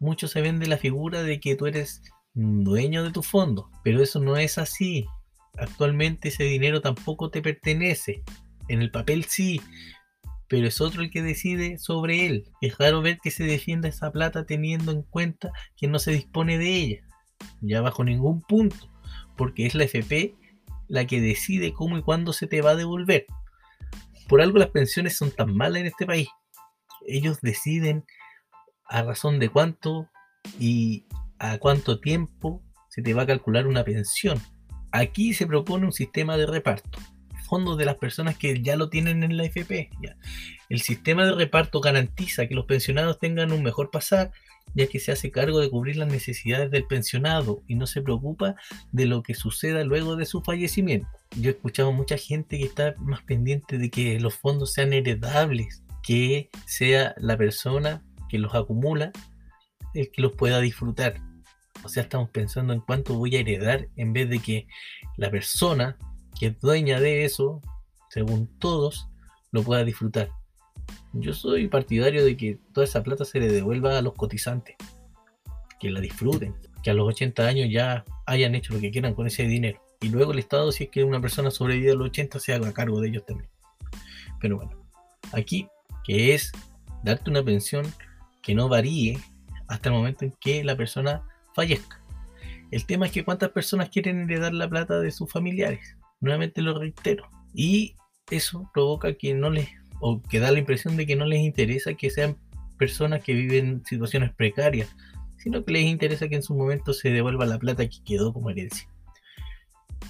Muchos 0.00 0.32
se 0.32 0.40
ven 0.40 0.58
de 0.58 0.66
la 0.66 0.78
figura 0.78 1.22
de 1.22 1.40
que 1.40 1.56
tú 1.56 1.66
eres 1.66 2.02
dueño 2.34 3.04
de 3.04 3.12
tu 3.12 3.22
fondo, 3.22 3.70
pero 3.82 4.02
eso 4.02 4.20
no 4.20 4.36
es 4.36 4.58
así. 4.58 5.06
Actualmente 5.56 6.28
ese 6.28 6.44
dinero 6.44 6.80
tampoco 6.80 7.30
te 7.30 7.42
pertenece. 7.42 8.22
En 8.68 8.80
el 8.80 8.90
papel 8.90 9.24
sí, 9.24 9.60
pero 10.48 10.66
es 10.66 10.80
otro 10.80 11.02
el 11.02 11.10
que 11.10 11.22
decide 11.22 11.78
sobre 11.78 12.26
él. 12.26 12.44
Es 12.60 12.78
raro 12.78 13.02
ver 13.02 13.18
que 13.22 13.30
se 13.30 13.44
defienda 13.44 13.88
esa 13.88 14.10
plata 14.10 14.46
teniendo 14.46 14.92
en 14.92 15.02
cuenta 15.02 15.52
que 15.76 15.86
no 15.86 15.98
se 15.98 16.12
dispone 16.12 16.58
de 16.58 16.74
ella, 16.74 17.08
ya 17.60 17.80
bajo 17.80 18.04
ningún 18.04 18.40
punto, 18.42 18.90
porque 19.36 19.66
es 19.66 19.74
la 19.74 19.84
FP 19.84 20.34
la 20.88 21.06
que 21.06 21.20
decide 21.20 21.72
cómo 21.72 21.98
y 21.98 22.02
cuándo 22.02 22.32
se 22.32 22.46
te 22.46 22.62
va 22.62 22.70
a 22.70 22.76
devolver. 22.76 23.26
Por 24.28 24.40
algo 24.40 24.58
las 24.58 24.70
pensiones 24.70 25.16
son 25.16 25.30
tan 25.30 25.54
malas 25.54 25.80
en 25.80 25.86
este 25.86 26.06
país. 26.06 26.28
Ellos 27.06 27.40
deciden 27.42 28.04
a 28.86 29.02
razón 29.02 29.38
de 29.38 29.48
cuánto 29.48 30.08
y 30.58 31.06
a 31.38 31.58
cuánto 31.58 32.00
tiempo 32.00 32.62
se 32.88 33.02
te 33.02 33.14
va 33.14 33.22
a 33.22 33.26
calcular 33.26 33.66
una 33.66 33.84
pensión. 33.84 34.40
Aquí 34.92 35.34
se 35.34 35.46
propone 35.46 35.86
un 35.86 35.92
sistema 35.92 36.36
de 36.36 36.46
reparto. 36.46 36.98
Fondos 37.48 37.76
de 37.76 37.84
las 37.84 37.96
personas 37.96 38.38
que 38.38 38.62
ya 38.62 38.76
lo 38.76 38.88
tienen 38.88 39.22
en 39.22 39.36
la 39.36 39.44
FP. 39.44 39.90
El 40.68 40.80
sistema 40.80 41.26
de 41.26 41.32
reparto 41.32 41.80
garantiza 41.80 42.46
que 42.46 42.54
los 42.54 42.66
pensionados 42.66 43.18
tengan 43.18 43.52
un 43.52 43.62
mejor 43.62 43.90
pasar 43.90 44.32
ya 44.74 44.86
que 44.86 44.98
se 44.98 45.12
hace 45.12 45.30
cargo 45.30 45.60
de 45.60 45.70
cubrir 45.70 45.96
las 45.96 46.08
necesidades 46.08 46.70
del 46.70 46.86
pensionado 46.86 47.62
y 47.66 47.76
no 47.76 47.86
se 47.86 48.02
preocupa 48.02 48.56
de 48.92 49.06
lo 49.06 49.22
que 49.22 49.34
suceda 49.34 49.84
luego 49.84 50.16
de 50.16 50.26
su 50.26 50.42
fallecimiento. 50.42 51.08
Yo 51.36 51.50
he 51.50 51.54
escuchado 51.54 51.92
mucha 51.92 52.16
gente 52.16 52.58
que 52.58 52.64
está 52.64 52.94
más 52.98 53.22
pendiente 53.22 53.78
de 53.78 53.90
que 53.90 54.18
los 54.18 54.34
fondos 54.34 54.72
sean 54.72 54.92
heredables, 54.92 55.84
que 56.02 56.50
sea 56.66 57.14
la 57.18 57.36
persona 57.36 58.02
que 58.28 58.38
los 58.38 58.54
acumula 58.54 59.12
el 59.94 60.10
que 60.10 60.22
los 60.22 60.32
pueda 60.32 60.60
disfrutar. 60.60 61.20
O 61.84 61.88
sea, 61.88 62.02
estamos 62.02 62.30
pensando 62.30 62.72
en 62.72 62.80
cuánto 62.80 63.14
voy 63.14 63.36
a 63.36 63.40
heredar 63.40 63.88
en 63.96 64.12
vez 64.12 64.28
de 64.28 64.40
que 64.40 64.66
la 65.16 65.30
persona 65.30 65.96
que 66.38 66.46
es 66.46 66.60
dueña 66.60 67.00
de 67.00 67.24
eso, 67.24 67.60
según 68.10 68.48
todos, 68.58 69.08
lo 69.52 69.62
pueda 69.62 69.84
disfrutar. 69.84 70.30
Yo 71.12 71.32
soy 71.32 71.68
partidario 71.68 72.24
de 72.24 72.36
que 72.36 72.58
toda 72.72 72.84
esa 72.84 73.02
plata 73.02 73.24
se 73.24 73.38
le 73.40 73.48
devuelva 73.48 73.98
a 73.98 74.02
los 74.02 74.14
cotizantes, 74.14 74.76
que 75.78 75.90
la 75.90 76.00
disfruten, 76.00 76.54
que 76.82 76.90
a 76.90 76.94
los 76.94 77.08
80 77.08 77.46
años 77.46 77.68
ya 77.70 78.04
hayan 78.26 78.54
hecho 78.54 78.74
lo 78.74 78.80
que 78.80 78.90
quieran 78.90 79.14
con 79.14 79.26
ese 79.26 79.44
dinero. 79.44 79.80
Y 80.00 80.08
luego 80.08 80.32
el 80.32 80.38
Estado, 80.38 80.70
si 80.72 80.84
es 80.84 80.90
que 80.90 81.04
una 81.04 81.20
persona 81.20 81.50
sobrevive 81.50 81.92
a 81.92 81.94
los 81.94 82.08
80, 82.08 82.40
se 82.40 82.52
haga 82.52 82.72
cargo 82.72 83.00
de 83.00 83.08
ellos 83.08 83.24
también. 83.24 83.48
Pero 84.40 84.56
bueno, 84.56 84.72
aquí, 85.32 85.68
que 86.04 86.34
es 86.34 86.52
darte 87.02 87.30
una 87.30 87.42
pensión 87.42 87.86
que 88.42 88.54
no 88.54 88.68
varíe 88.68 89.18
hasta 89.68 89.88
el 89.88 89.94
momento 89.94 90.24
en 90.24 90.34
que 90.40 90.64
la 90.64 90.76
persona 90.76 91.22
fallezca. 91.54 92.02
El 92.70 92.84
tema 92.86 93.06
es 93.06 93.12
que 93.12 93.24
cuántas 93.24 93.50
personas 93.50 93.88
quieren 93.88 94.22
heredar 94.22 94.52
la 94.52 94.68
plata 94.68 94.98
de 94.98 95.10
sus 95.10 95.30
familiares. 95.30 95.96
Nuevamente 96.20 96.60
lo 96.60 96.78
reitero. 96.78 97.28
Y 97.54 97.94
eso 98.30 98.68
provoca 98.74 99.14
que 99.14 99.32
no 99.32 99.50
les, 99.50 99.68
o 100.00 100.22
que 100.22 100.40
da 100.40 100.52
la 100.52 100.58
impresión 100.58 100.96
de 100.96 101.06
que 101.06 101.16
no 101.16 101.26
les 101.26 101.40
interesa 101.40 101.94
que 101.94 102.10
sean 102.10 102.36
personas 102.78 103.22
que 103.22 103.34
viven 103.34 103.82
situaciones 103.84 104.32
precarias, 104.34 104.94
sino 105.38 105.64
que 105.64 105.72
les 105.72 105.84
interesa 105.84 106.28
que 106.28 106.36
en 106.36 106.42
su 106.42 106.54
momento 106.54 106.92
se 106.92 107.10
devuelva 107.10 107.46
la 107.46 107.58
plata 107.58 107.86
que 107.86 108.02
quedó 108.04 108.32
como 108.32 108.50
herencia. 108.50 108.88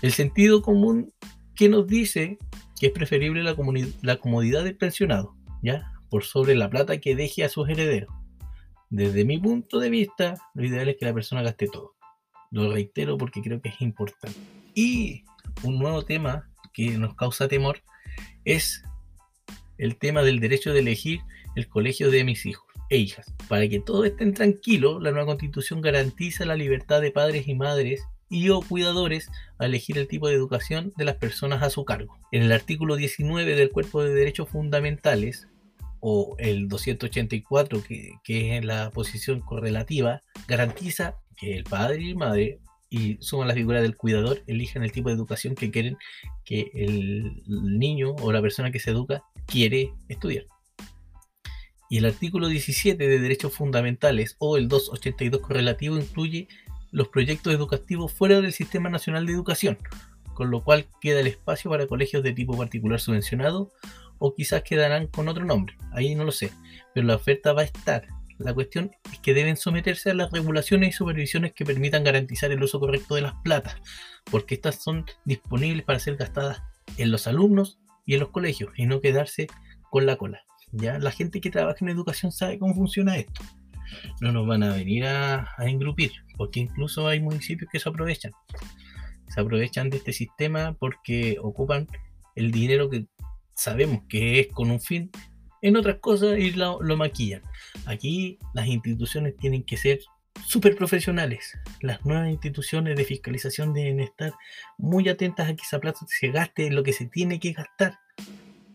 El 0.03 0.12
sentido 0.12 0.62
común 0.62 1.12
que 1.55 1.68
nos 1.68 1.87
dice 1.87 2.38
que 2.79 2.87
es 2.87 2.92
preferible 2.92 3.42
la, 3.42 3.57
la 4.03 4.16
comodidad 4.16 4.64
del 4.64 4.77
pensionado, 4.77 5.35
¿ya? 5.62 5.92
Por 6.11 6.25
sobre 6.25 6.55
la 6.55 6.70
plata 6.70 6.99
que 6.99 7.16
deje 7.16 7.44
a 7.44 7.49
sus 7.49 7.68
herederos. 7.68 8.12
Desde 8.90 9.25
mi 9.25 9.38
punto 9.38 9.81
de 9.81 9.90
vista, 9.90 10.35
lo 10.55 10.64
ideal 10.64 10.88
es 10.88 10.97
que 10.97 11.07
la 11.07 11.14
persona 11.14 11.42
gaste 11.42 11.66
todo. 11.66 11.94
Lo 12.51 12.73
reitero 12.73 13.18
porque 13.18 13.42
creo 13.42 13.61
que 13.61 13.70
es 13.70 13.81
importante. 13.81 14.38
Y 14.75 15.25
un 15.62 15.79
nuevo 15.79 16.05
tema 16.05 16.49
que 16.73 16.99
nos 16.99 17.14
causa 17.14 17.49
temor 17.49 17.83
es 18.44 18.85
el 19.78 19.96
tema 19.96 20.22
del 20.22 20.40
derecho 20.40 20.72
de 20.72 20.80
elegir 20.80 21.20
el 21.56 21.68
colegio 21.68 22.10
de 22.10 22.24
mis 22.24 22.46
hijos 22.46 22.66
e 22.90 22.98
hijas. 22.98 23.34
Para 23.48 23.68
que 23.68 23.80
todos 23.80 24.06
estén 24.06 24.34
tranquilos, 24.34 25.02
la 25.02 25.10
nueva 25.10 25.26
constitución 25.26 25.80
garantiza 25.80 26.44
la 26.44 26.56
libertad 26.56 27.00
de 27.00 27.10
padres 27.10 27.48
y 27.48 27.54
madres 27.54 28.02
y 28.28 28.48
o 28.48 28.60
cuidadores 28.60 29.30
a 29.58 29.66
elegir 29.66 29.98
el 29.98 30.08
tipo 30.08 30.28
de 30.28 30.34
educación 30.34 30.92
de 30.96 31.04
las 31.04 31.16
personas 31.16 31.62
a 31.62 31.70
su 31.70 31.84
cargo. 31.84 32.18
En 32.32 32.42
el 32.42 32.52
artículo 32.52 32.96
19 32.96 33.54
del 33.54 33.70
Cuerpo 33.70 34.02
de 34.02 34.14
Derechos 34.14 34.48
Fundamentales, 34.48 35.48
o 36.00 36.37
el 36.38 36.68
284, 36.68 37.82
que, 37.82 38.12
que 38.22 38.58
es 38.58 38.64
la 38.64 38.90
posición 38.90 39.40
correlativa, 39.40 40.20
garantiza 40.46 41.16
que 41.37 41.56
el 41.56 41.64
padre 41.64 42.02
y 42.02 42.14
madre 42.14 42.58
y 42.90 43.16
suman 43.20 43.48
la 43.48 43.54
figura 43.54 43.80
del 43.80 43.96
cuidador, 43.96 44.42
elijan 44.46 44.82
el 44.84 44.92
tipo 44.92 45.08
de 45.08 45.14
educación 45.14 45.54
que 45.54 45.70
quieren 45.70 45.96
que 46.44 46.70
el 46.74 47.42
niño 47.46 48.14
o 48.20 48.32
la 48.32 48.42
persona 48.42 48.70
que 48.70 48.78
se 48.78 48.90
educa 48.90 49.24
quiere 49.46 49.92
estudiar. 50.09 50.44
Y 51.90 51.98
el 51.98 52.07
artículo 52.07 52.48
17 52.48 53.07
de 53.07 53.18
Derechos 53.18 53.52
Fundamentales 53.52 54.37
o 54.38 54.57
el 54.57 54.68
282 54.68 55.40
correlativo 55.40 55.96
incluye 55.96 56.48
los 56.90 57.09
proyectos 57.09 57.54
educativos 57.54 58.12
fuera 58.12 58.40
del 58.40 58.52
Sistema 58.52 58.88
Nacional 58.88 59.26
de 59.26 59.33
Educación, 59.33 59.78
con 60.35 60.50
lo 60.50 60.64
cual 60.64 60.87
queda 61.00 61.20
el 61.20 61.26
espacio 61.26 61.70
para 61.70 61.87
colegios 61.87 62.22
de 62.22 62.33
tipo 62.33 62.57
particular 62.57 63.00
subvencionado 63.00 63.70
o 64.18 64.35
quizás 64.35 64.62
quedarán 64.62 65.09
con 65.09 65.28
otro 65.28 65.44
nombre, 65.44 65.76
ahí 65.92 66.14
no 66.14 66.24
lo 66.24 66.33
sé, 66.33 66.52
pero 66.94 67.07
la 67.07 67.16
oferta 67.16 67.52
va 67.52 67.62
a 67.62 67.64
estar 67.64 68.07
la 68.38 68.52
cuestión 68.52 68.90
es 69.12 69.18
que 69.20 69.35
deben 69.35 69.57
someterse 69.57 70.11
a 70.11 70.14
las 70.14 70.33
regulaciones 70.33 70.88
y 70.90 70.92
supervisiones 70.92 71.52
que 71.52 71.64
permitan 71.64 72.04
garantizar 72.04 72.50
el 72.50 72.62
uso 72.62 72.80
correcto 72.80 73.14
de 73.14 73.22
las 73.22 73.35
platas, 73.44 73.76
porque 74.30 74.57
estas 74.57 74.83
son 74.83 75.07
disponibles 75.24 75.85
para 75.85 76.00
ser 76.00 76.16
gastadas 76.16 76.62
en 76.96 77.11
los 77.11 77.26
alumnos 77.26 77.78
y 78.06 78.14
en 78.14 78.20
los 78.20 78.30
colegios 78.30 78.72
y 78.76 78.86
no 78.86 79.00
quedarse 79.00 79.46
con 79.90 80.06
la 80.06 80.16
cola. 80.16 80.42
Ya 80.72 80.98
la 80.98 81.10
gente 81.10 81.40
que 81.40 81.50
trabaja 81.50 81.78
en 81.80 81.88
educación 81.88 82.32
sabe 82.32 82.58
cómo 82.58 82.74
funciona 82.74 83.16
esto. 83.16 83.42
No 84.20 84.32
nos 84.32 84.46
van 84.46 84.62
a 84.62 84.74
venir 84.74 85.04
a, 85.06 85.48
a 85.56 85.66
engrupir, 85.66 86.12
porque 86.36 86.60
incluso 86.60 87.06
hay 87.06 87.20
municipios 87.20 87.70
que 87.70 87.78
se 87.78 87.88
aprovechan. 87.88 88.32
Se 89.28 89.40
aprovechan 89.40 89.90
de 89.90 89.98
este 89.98 90.12
sistema 90.12 90.76
porque 90.78 91.36
ocupan 91.40 91.86
el 92.34 92.50
dinero 92.50 92.90
que 92.90 93.06
sabemos 93.54 94.02
que 94.08 94.40
es 94.40 94.48
con 94.48 94.70
un 94.70 94.80
fin 94.80 95.10
en 95.64 95.76
otras 95.76 95.96
cosas 96.00 96.38
y 96.38 96.50
lo, 96.52 96.78
maquillan. 96.96 97.40
Aquí 97.86 98.38
las 98.52 98.66
instituciones 98.66 99.34
tienen 99.36 99.64
que 99.64 99.78
ser 99.78 99.98
súper 100.47 100.77
profesionales. 100.77 101.59
Las 101.81 102.05
nuevas 102.05 102.29
instituciones 102.29 102.97
de 102.97 103.05
fiscalización 103.05 103.73
deben 103.73 104.01
estar 104.01 104.33
muy 104.79 105.09
atentas 105.09 105.49
a 105.49 105.55
que 105.55 105.62
esa 105.62 105.79
plata 105.79 106.01
se 106.09 106.29
gaste 106.31 106.66
en 106.66 106.75
lo 106.75 106.83
que 106.83 106.92
se 106.92 107.07
tiene 107.07 107.38
que 107.40 107.53
gastar. 107.53 107.99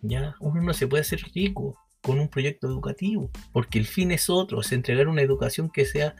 Ya, 0.01 0.35
uno 0.39 0.61
no 0.61 0.73
se 0.73 0.87
puede 0.87 1.01
hacer 1.01 1.21
rico 1.33 1.77
con 2.01 2.19
un 2.19 2.29
proyecto 2.29 2.67
educativo, 2.67 3.29
porque 3.51 3.79
el 3.79 3.85
fin 3.85 4.11
es 4.11 4.29
otro, 4.29 4.61
es 4.61 4.71
entregar 4.71 5.07
una 5.07 5.21
educación 5.21 5.69
que 5.69 5.85
sea 5.85 6.15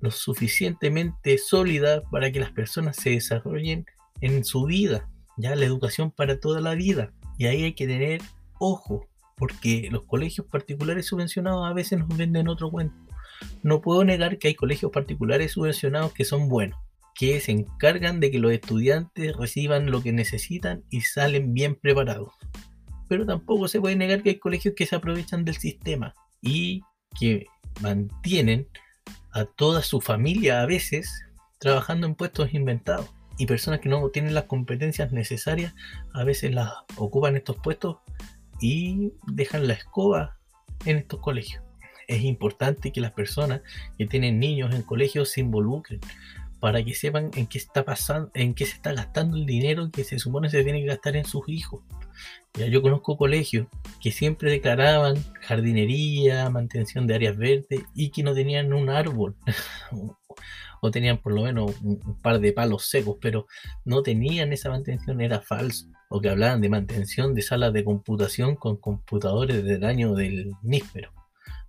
lo 0.00 0.10
suficientemente 0.10 1.36
sólida 1.38 2.02
para 2.10 2.30
que 2.30 2.40
las 2.40 2.52
personas 2.52 2.96
se 2.96 3.10
desarrollen 3.10 3.86
en 4.20 4.44
su 4.44 4.64
vida, 4.64 5.08
ya 5.36 5.54
la 5.56 5.66
educación 5.66 6.10
para 6.10 6.38
toda 6.40 6.60
la 6.60 6.74
vida. 6.74 7.12
Y 7.38 7.46
ahí 7.46 7.64
hay 7.64 7.74
que 7.74 7.86
tener 7.86 8.22
ojo, 8.58 9.08
porque 9.36 9.88
los 9.90 10.04
colegios 10.04 10.46
particulares 10.46 11.06
subvencionados 11.06 11.68
a 11.68 11.72
veces 11.72 11.98
nos 11.98 12.16
venden 12.16 12.48
otro 12.48 12.70
cuento. 12.70 12.94
No 13.62 13.80
puedo 13.80 14.04
negar 14.04 14.38
que 14.38 14.48
hay 14.48 14.54
colegios 14.54 14.90
particulares 14.92 15.52
subvencionados 15.52 16.12
que 16.12 16.24
son 16.24 16.48
buenos, 16.48 16.78
que 17.14 17.40
se 17.40 17.52
encargan 17.52 18.20
de 18.20 18.30
que 18.30 18.38
los 18.38 18.52
estudiantes 18.52 19.36
reciban 19.36 19.90
lo 19.90 20.02
que 20.02 20.12
necesitan 20.12 20.84
y 20.90 21.02
salen 21.02 21.52
bien 21.54 21.74
preparados. 21.74 22.32
Pero 23.08 23.26
tampoco 23.26 23.68
se 23.68 23.80
puede 23.80 23.96
negar 23.96 24.22
que 24.22 24.30
hay 24.30 24.38
colegios 24.38 24.74
que 24.76 24.86
se 24.86 24.96
aprovechan 24.96 25.44
del 25.44 25.56
sistema 25.56 26.14
y 26.40 26.82
que 27.18 27.46
mantienen 27.80 28.68
a 29.32 29.44
toda 29.44 29.82
su 29.82 30.00
familia 30.00 30.62
a 30.62 30.66
veces 30.66 31.24
trabajando 31.58 32.06
en 32.06 32.14
puestos 32.14 32.54
inventados. 32.54 33.10
Y 33.38 33.46
personas 33.46 33.80
que 33.80 33.88
no 33.88 34.06
tienen 34.10 34.34
las 34.34 34.44
competencias 34.44 35.12
necesarias 35.12 35.74
a 36.12 36.24
veces 36.24 36.52
las 36.52 36.72
ocupan 36.96 37.36
estos 37.36 37.56
puestos 37.56 37.96
y 38.60 39.12
dejan 39.26 39.66
la 39.66 39.74
escoba 39.74 40.36
en 40.84 40.98
estos 40.98 41.20
colegios. 41.20 41.62
Es 42.10 42.24
importante 42.24 42.90
que 42.90 43.00
las 43.00 43.12
personas 43.12 43.60
que 43.96 44.04
tienen 44.04 44.40
niños 44.40 44.74
en 44.74 44.82
colegios 44.82 45.30
se 45.30 45.42
involucren 45.42 46.00
para 46.58 46.84
que 46.84 46.92
sepan 46.92 47.30
en 47.36 47.46
qué 47.46 47.58
está 47.58 47.84
pasando, 47.84 48.32
en 48.34 48.52
qué 48.52 48.66
se 48.66 48.74
está 48.74 48.92
gastando 48.92 49.36
el 49.36 49.46
dinero 49.46 49.88
que 49.92 50.02
se 50.02 50.18
supone 50.18 50.50
se 50.50 50.64
tiene 50.64 50.80
que 50.80 50.88
gastar 50.88 51.14
en 51.14 51.24
sus 51.24 51.48
hijos. 51.48 51.82
Ya 52.54 52.66
yo 52.66 52.82
conozco 52.82 53.16
colegios 53.16 53.68
que 54.02 54.10
siempre 54.10 54.50
declaraban 54.50 55.22
jardinería, 55.40 56.50
mantención 56.50 57.06
de 57.06 57.14
áreas 57.14 57.36
verdes 57.36 57.82
y 57.94 58.10
que 58.10 58.24
no 58.24 58.34
tenían 58.34 58.72
un 58.72 58.90
árbol 58.90 59.36
o 60.80 60.90
tenían 60.90 61.18
por 61.18 61.32
lo 61.32 61.42
menos 61.42 61.80
un, 61.80 62.18
par 62.20 62.40
de 62.40 62.52
palos 62.52 62.86
secos, 62.86 63.18
pero 63.20 63.46
no 63.84 64.02
tenían 64.02 64.52
esa 64.52 64.68
mantención, 64.68 65.20
era 65.20 65.40
falso 65.40 65.86
o 66.08 66.20
que 66.20 66.28
hablaban 66.28 66.60
de 66.60 66.68
mantención 66.68 67.34
de 67.34 67.42
salas 67.42 67.72
de 67.72 67.84
computación 67.84 68.56
con 68.56 68.78
computadores 68.78 69.62
del 69.62 69.84
año 69.84 70.14
del 70.14 70.56
níspero. 70.60 71.19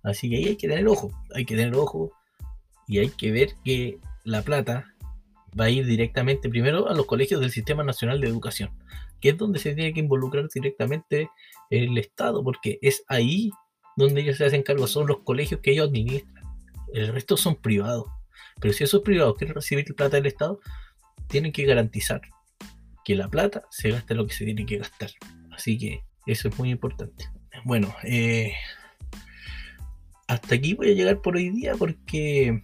Así 0.02 0.28
que 0.28 0.36
ahí 0.36 0.44
hay 0.46 0.56
que 0.56 0.68
tener 0.68 0.86
ojo, 0.88 1.10
hay 1.34 1.44
que 1.44 1.56
tener 1.56 1.74
ojo 1.74 2.12
y 2.88 2.98
hay 2.98 3.08
que 3.10 3.30
ver 3.30 3.50
que 3.64 3.98
la 4.24 4.42
plata 4.42 4.92
va 5.58 5.64
a 5.66 5.70
ir 5.70 5.86
directamente 5.86 6.48
primero 6.48 6.88
a 6.88 6.94
los 6.94 7.06
colegios 7.06 7.40
del 7.40 7.50
Sistema 7.50 7.84
Nacional 7.84 8.20
de 8.20 8.28
Educación, 8.28 8.70
que 9.20 9.30
es 9.30 9.38
donde 9.38 9.58
se 9.58 9.74
tiene 9.74 9.92
que 9.92 10.00
involucrar 10.00 10.48
directamente 10.52 11.30
el 11.70 11.96
Estado, 11.98 12.42
porque 12.42 12.78
es 12.82 13.04
ahí 13.08 13.50
donde 13.96 14.22
ellos 14.22 14.38
se 14.38 14.46
hacen 14.46 14.62
cargo, 14.62 14.86
son 14.86 15.06
los 15.06 15.20
colegios 15.20 15.60
que 15.60 15.72
ellos 15.72 15.88
administran. 15.88 16.44
El 16.92 17.08
resto 17.08 17.36
son 17.36 17.56
privados. 17.56 18.06
Pero 18.60 18.74
si 18.74 18.84
esos 18.84 19.02
privados 19.02 19.36
quieren 19.36 19.54
recibir 19.54 19.84
plata 19.94 20.16
del 20.16 20.26
Estado, 20.26 20.60
tienen 21.28 21.52
que 21.52 21.64
garantizar 21.64 22.20
que 23.04 23.14
la 23.14 23.28
plata 23.28 23.64
se 23.70 23.90
gaste 23.90 24.14
lo 24.14 24.26
que 24.26 24.34
se 24.34 24.44
tiene 24.44 24.66
que 24.66 24.78
gastar. 24.78 25.10
Así 25.50 25.78
que 25.78 26.04
eso 26.26 26.48
es 26.48 26.58
muy 26.58 26.70
importante. 26.70 27.28
Bueno, 27.64 27.94
eh, 28.04 28.54
hasta 30.32 30.54
aquí 30.54 30.74
voy 30.74 30.90
a 30.90 30.94
llegar 30.94 31.20
por 31.20 31.36
hoy 31.36 31.50
día 31.50 31.74
porque 31.78 32.62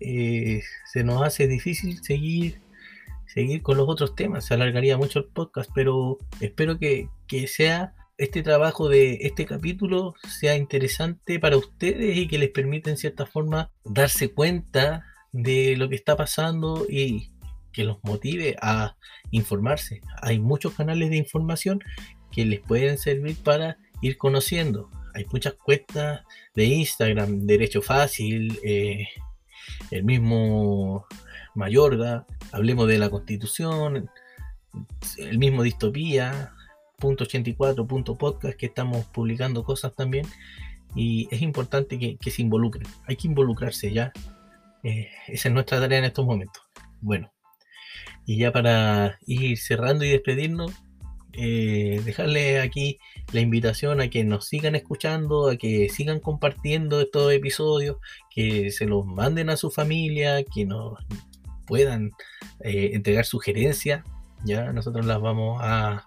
eh, 0.00 0.62
se 0.92 1.04
nos 1.04 1.22
hace 1.22 1.48
difícil 1.48 2.02
seguir, 2.02 2.60
seguir 3.26 3.62
con 3.62 3.78
los 3.78 3.88
otros 3.88 4.14
temas. 4.14 4.44
Se 4.44 4.54
alargaría 4.54 4.98
mucho 4.98 5.20
el 5.20 5.24
podcast, 5.24 5.70
pero 5.74 6.18
espero 6.40 6.78
que, 6.78 7.08
que 7.26 7.46
sea 7.46 7.94
este 8.18 8.42
trabajo 8.42 8.88
de 8.88 9.20
este 9.22 9.46
capítulo 9.46 10.14
sea 10.28 10.56
interesante 10.56 11.38
para 11.38 11.56
ustedes 11.56 12.16
y 12.16 12.28
que 12.28 12.38
les 12.38 12.50
permita 12.50 12.90
en 12.90 12.96
cierta 12.96 13.26
forma 13.26 13.70
darse 13.84 14.32
cuenta 14.32 15.04
de 15.32 15.76
lo 15.76 15.88
que 15.88 15.94
está 15.94 16.16
pasando 16.16 16.84
y 16.88 17.30
que 17.72 17.84
los 17.84 17.98
motive 18.02 18.56
a 18.60 18.96
informarse. 19.30 20.02
Hay 20.20 20.40
muchos 20.40 20.74
canales 20.74 21.08
de 21.10 21.16
información 21.16 21.80
que 22.32 22.44
les 22.44 22.60
pueden 22.60 22.98
servir 22.98 23.36
para 23.42 23.78
ir 24.02 24.18
conociendo. 24.18 24.90
Hay 25.18 25.26
muchas 25.32 25.54
cuentas 25.54 26.22
de 26.54 26.64
Instagram, 26.64 27.40
Derecho 27.40 27.82
Fácil, 27.82 28.56
eh, 28.62 29.08
el 29.90 30.04
mismo 30.04 31.08
Mayorga, 31.56 32.24
hablemos 32.52 32.86
de 32.86 32.98
la 32.98 33.10
Constitución, 33.10 34.08
el 35.18 35.38
mismo 35.38 35.64
Distopía, 35.64 36.52
punto 36.98 37.24
84, 37.24 37.84
punto 37.88 38.16
podcast, 38.16 38.56
que 38.56 38.66
estamos 38.66 39.06
publicando 39.06 39.64
cosas 39.64 39.92
también. 39.96 40.24
Y 40.94 41.26
es 41.32 41.42
importante 41.42 41.98
que, 41.98 42.30
se 42.30 42.42
involucren. 42.42 42.86
Hay 43.08 43.16
que 43.16 43.26
involucrarse 43.26 43.92
ya. 43.92 44.12
Eh, 44.84 45.08
esa 45.26 45.48
es 45.48 45.52
nuestra 45.52 45.80
tarea 45.80 45.98
en 45.98 46.04
estos 46.04 46.26
momentos. 46.26 46.62
Bueno, 47.00 47.32
Y 48.24 48.38
ya 48.38 48.52
para 48.52 49.18
ir 49.26 49.58
cerrando 49.58 50.04
y 50.04 50.10
despedirnos, 50.10 50.72
eh, 51.32 52.00
dejarle 52.04 52.60
aquí 52.60 53.00
la 53.32 53.40
invitación 53.40 54.00
a 54.00 54.08
que 54.08 54.24
nos 54.24 54.46
sigan 54.46 54.74
escuchando, 54.74 55.48
a 55.48 55.56
que 55.56 55.88
sigan 55.90 56.20
compartiendo 56.20 57.00
estos 57.00 57.32
episodios, 57.32 57.98
que 58.30 58.70
se 58.70 58.86
los 58.86 59.04
manden 59.04 59.50
a 59.50 59.56
su 59.56 59.70
familia, 59.70 60.42
que 60.44 60.64
nos 60.64 60.98
puedan 61.66 62.12
eh, 62.60 62.90
entregar 62.94 63.24
sugerencias. 63.24 64.04
Ya 64.44 64.72
nosotros 64.72 65.04
las 65.04 65.20
vamos 65.20 65.60
a, 65.62 66.04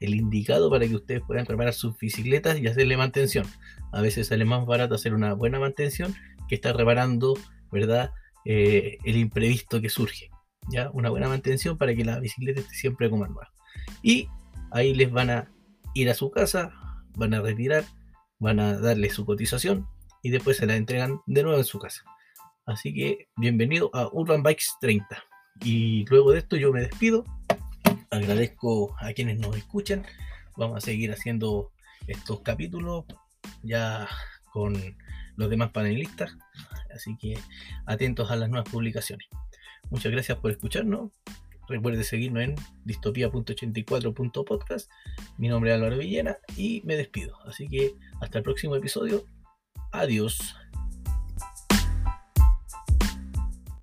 el 0.00 0.14
indicado 0.14 0.70
para 0.70 0.86
que 0.86 0.96
ustedes 0.96 1.22
puedan 1.26 1.46
reparar 1.46 1.72
sus 1.72 1.96
bicicletas 1.98 2.58
y 2.58 2.66
hacerle 2.66 2.96
mantención. 2.96 3.46
A 3.92 4.00
veces 4.02 4.28
sale 4.28 4.44
más 4.44 4.66
barato 4.66 4.94
hacer 4.94 5.14
una 5.14 5.34
buena 5.34 5.58
mantención 5.58 6.14
que 6.48 6.56
estar 6.56 6.76
reparando, 6.76 7.38
¿verdad? 7.70 8.12
Eh, 8.44 8.98
el 9.04 9.16
imprevisto 9.16 9.80
que 9.80 9.88
surge. 9.88 10.30
¿ya? 10.68 10.90
Una 10.92 11.10
buena 11.10 11.28
mantención 11.28 11.78
para 11.78 11.94
que 11.94 12.04
la 12.04 12.18
bicicleta 12.18 12.60
esté 12.60 12.74
siempre 12.74 13.08
como 13.08 13.26
nueva. 13.26 13.52
Y 14.02 14.28
ahí 14.70 14.94
les 14.94 15.10
van 15.10 15.30
a 15.30 15.48
ir 15.94 16.10
a 16.10 16.14
su 16.14 16.30
casa, 16.30 16.72
van 17.16 17.34
a 17.34 17.40
retirar, 17.40 17.84
van 18.38 18.60
a 18.60 18.78
darle 18.78 19.10
su 19.10 19.24
cotización 19.24 19.86
y 20.22 20.30
después 20.30 20.56
se 20.56 20.66
la 20.66 20.76
entregan 20.76 21.20
de 21.26 21.42
nuevo 21.42 21.58
en 21.58 21.64
su 21.64 21.78
casa. 21.78 22.02
Así 22.64 22.94
que 22.94 23.28
bienvenido 23.36 23.90
a 23.92 24.08
Urban 24.12 24.42
Bikes 24.42 24.66
30. 24.80 25.22
Y 25.64 26.04
luego 26.06 26.30
de 26.30 26.38
esto 26.38 26.56
yo 26.56 26.72
me 26.72 26.80
despido. 26.80 27.24
Agradezco 28.10 28.94
a 29.00 29.12
quienes 29.12 29.38
nos 29.38 29.56
escuchan. 29.56 30.06
Vamos 30.56 30.78
a 30.78 30.80
seguir 30.80 31.10
haciendo 31.10 31.72
estos 32.06 32.40
capítulos 32.40 33.04
ya 33.62 34.08
con 34.52 34.74
los 35.36 35.50
demás 35.50 35.70
panelistas. 35.70 36.36
Así 36.94 37.16
que 37.16 37.36
atentos 37.86 38.30
a 38.30 38.36
las 38.36 38.48
nuevas 38.48 38.70
publicaciones. 38.70 39.26
Muchas 39.90 40.12
gracias 40.12 40.38
por 40.38 40.52
escucharnos. 40.52 41.10
Recuerde 41.68 42.04
seguirnos 42.04 42.44
en 42.44 42.54
distopía.84.podcast. 42.84 44.90
Mi 45.38 45.48
nombre 45.48 45.70
es 45.70 45.76
Álvaro 45.76 45.98
Villena 45.98 46.36
y 46.56 46.82
me 46.84 46.96
despido. 46.96 47.38
Así 47.44 47.68
que 47.68 47.94
hasta 48.20 48.38
el 48.38 48.44
próximo 48.44 48.76
episodio. 48.76 49.24
Adiós. 49.92 50.54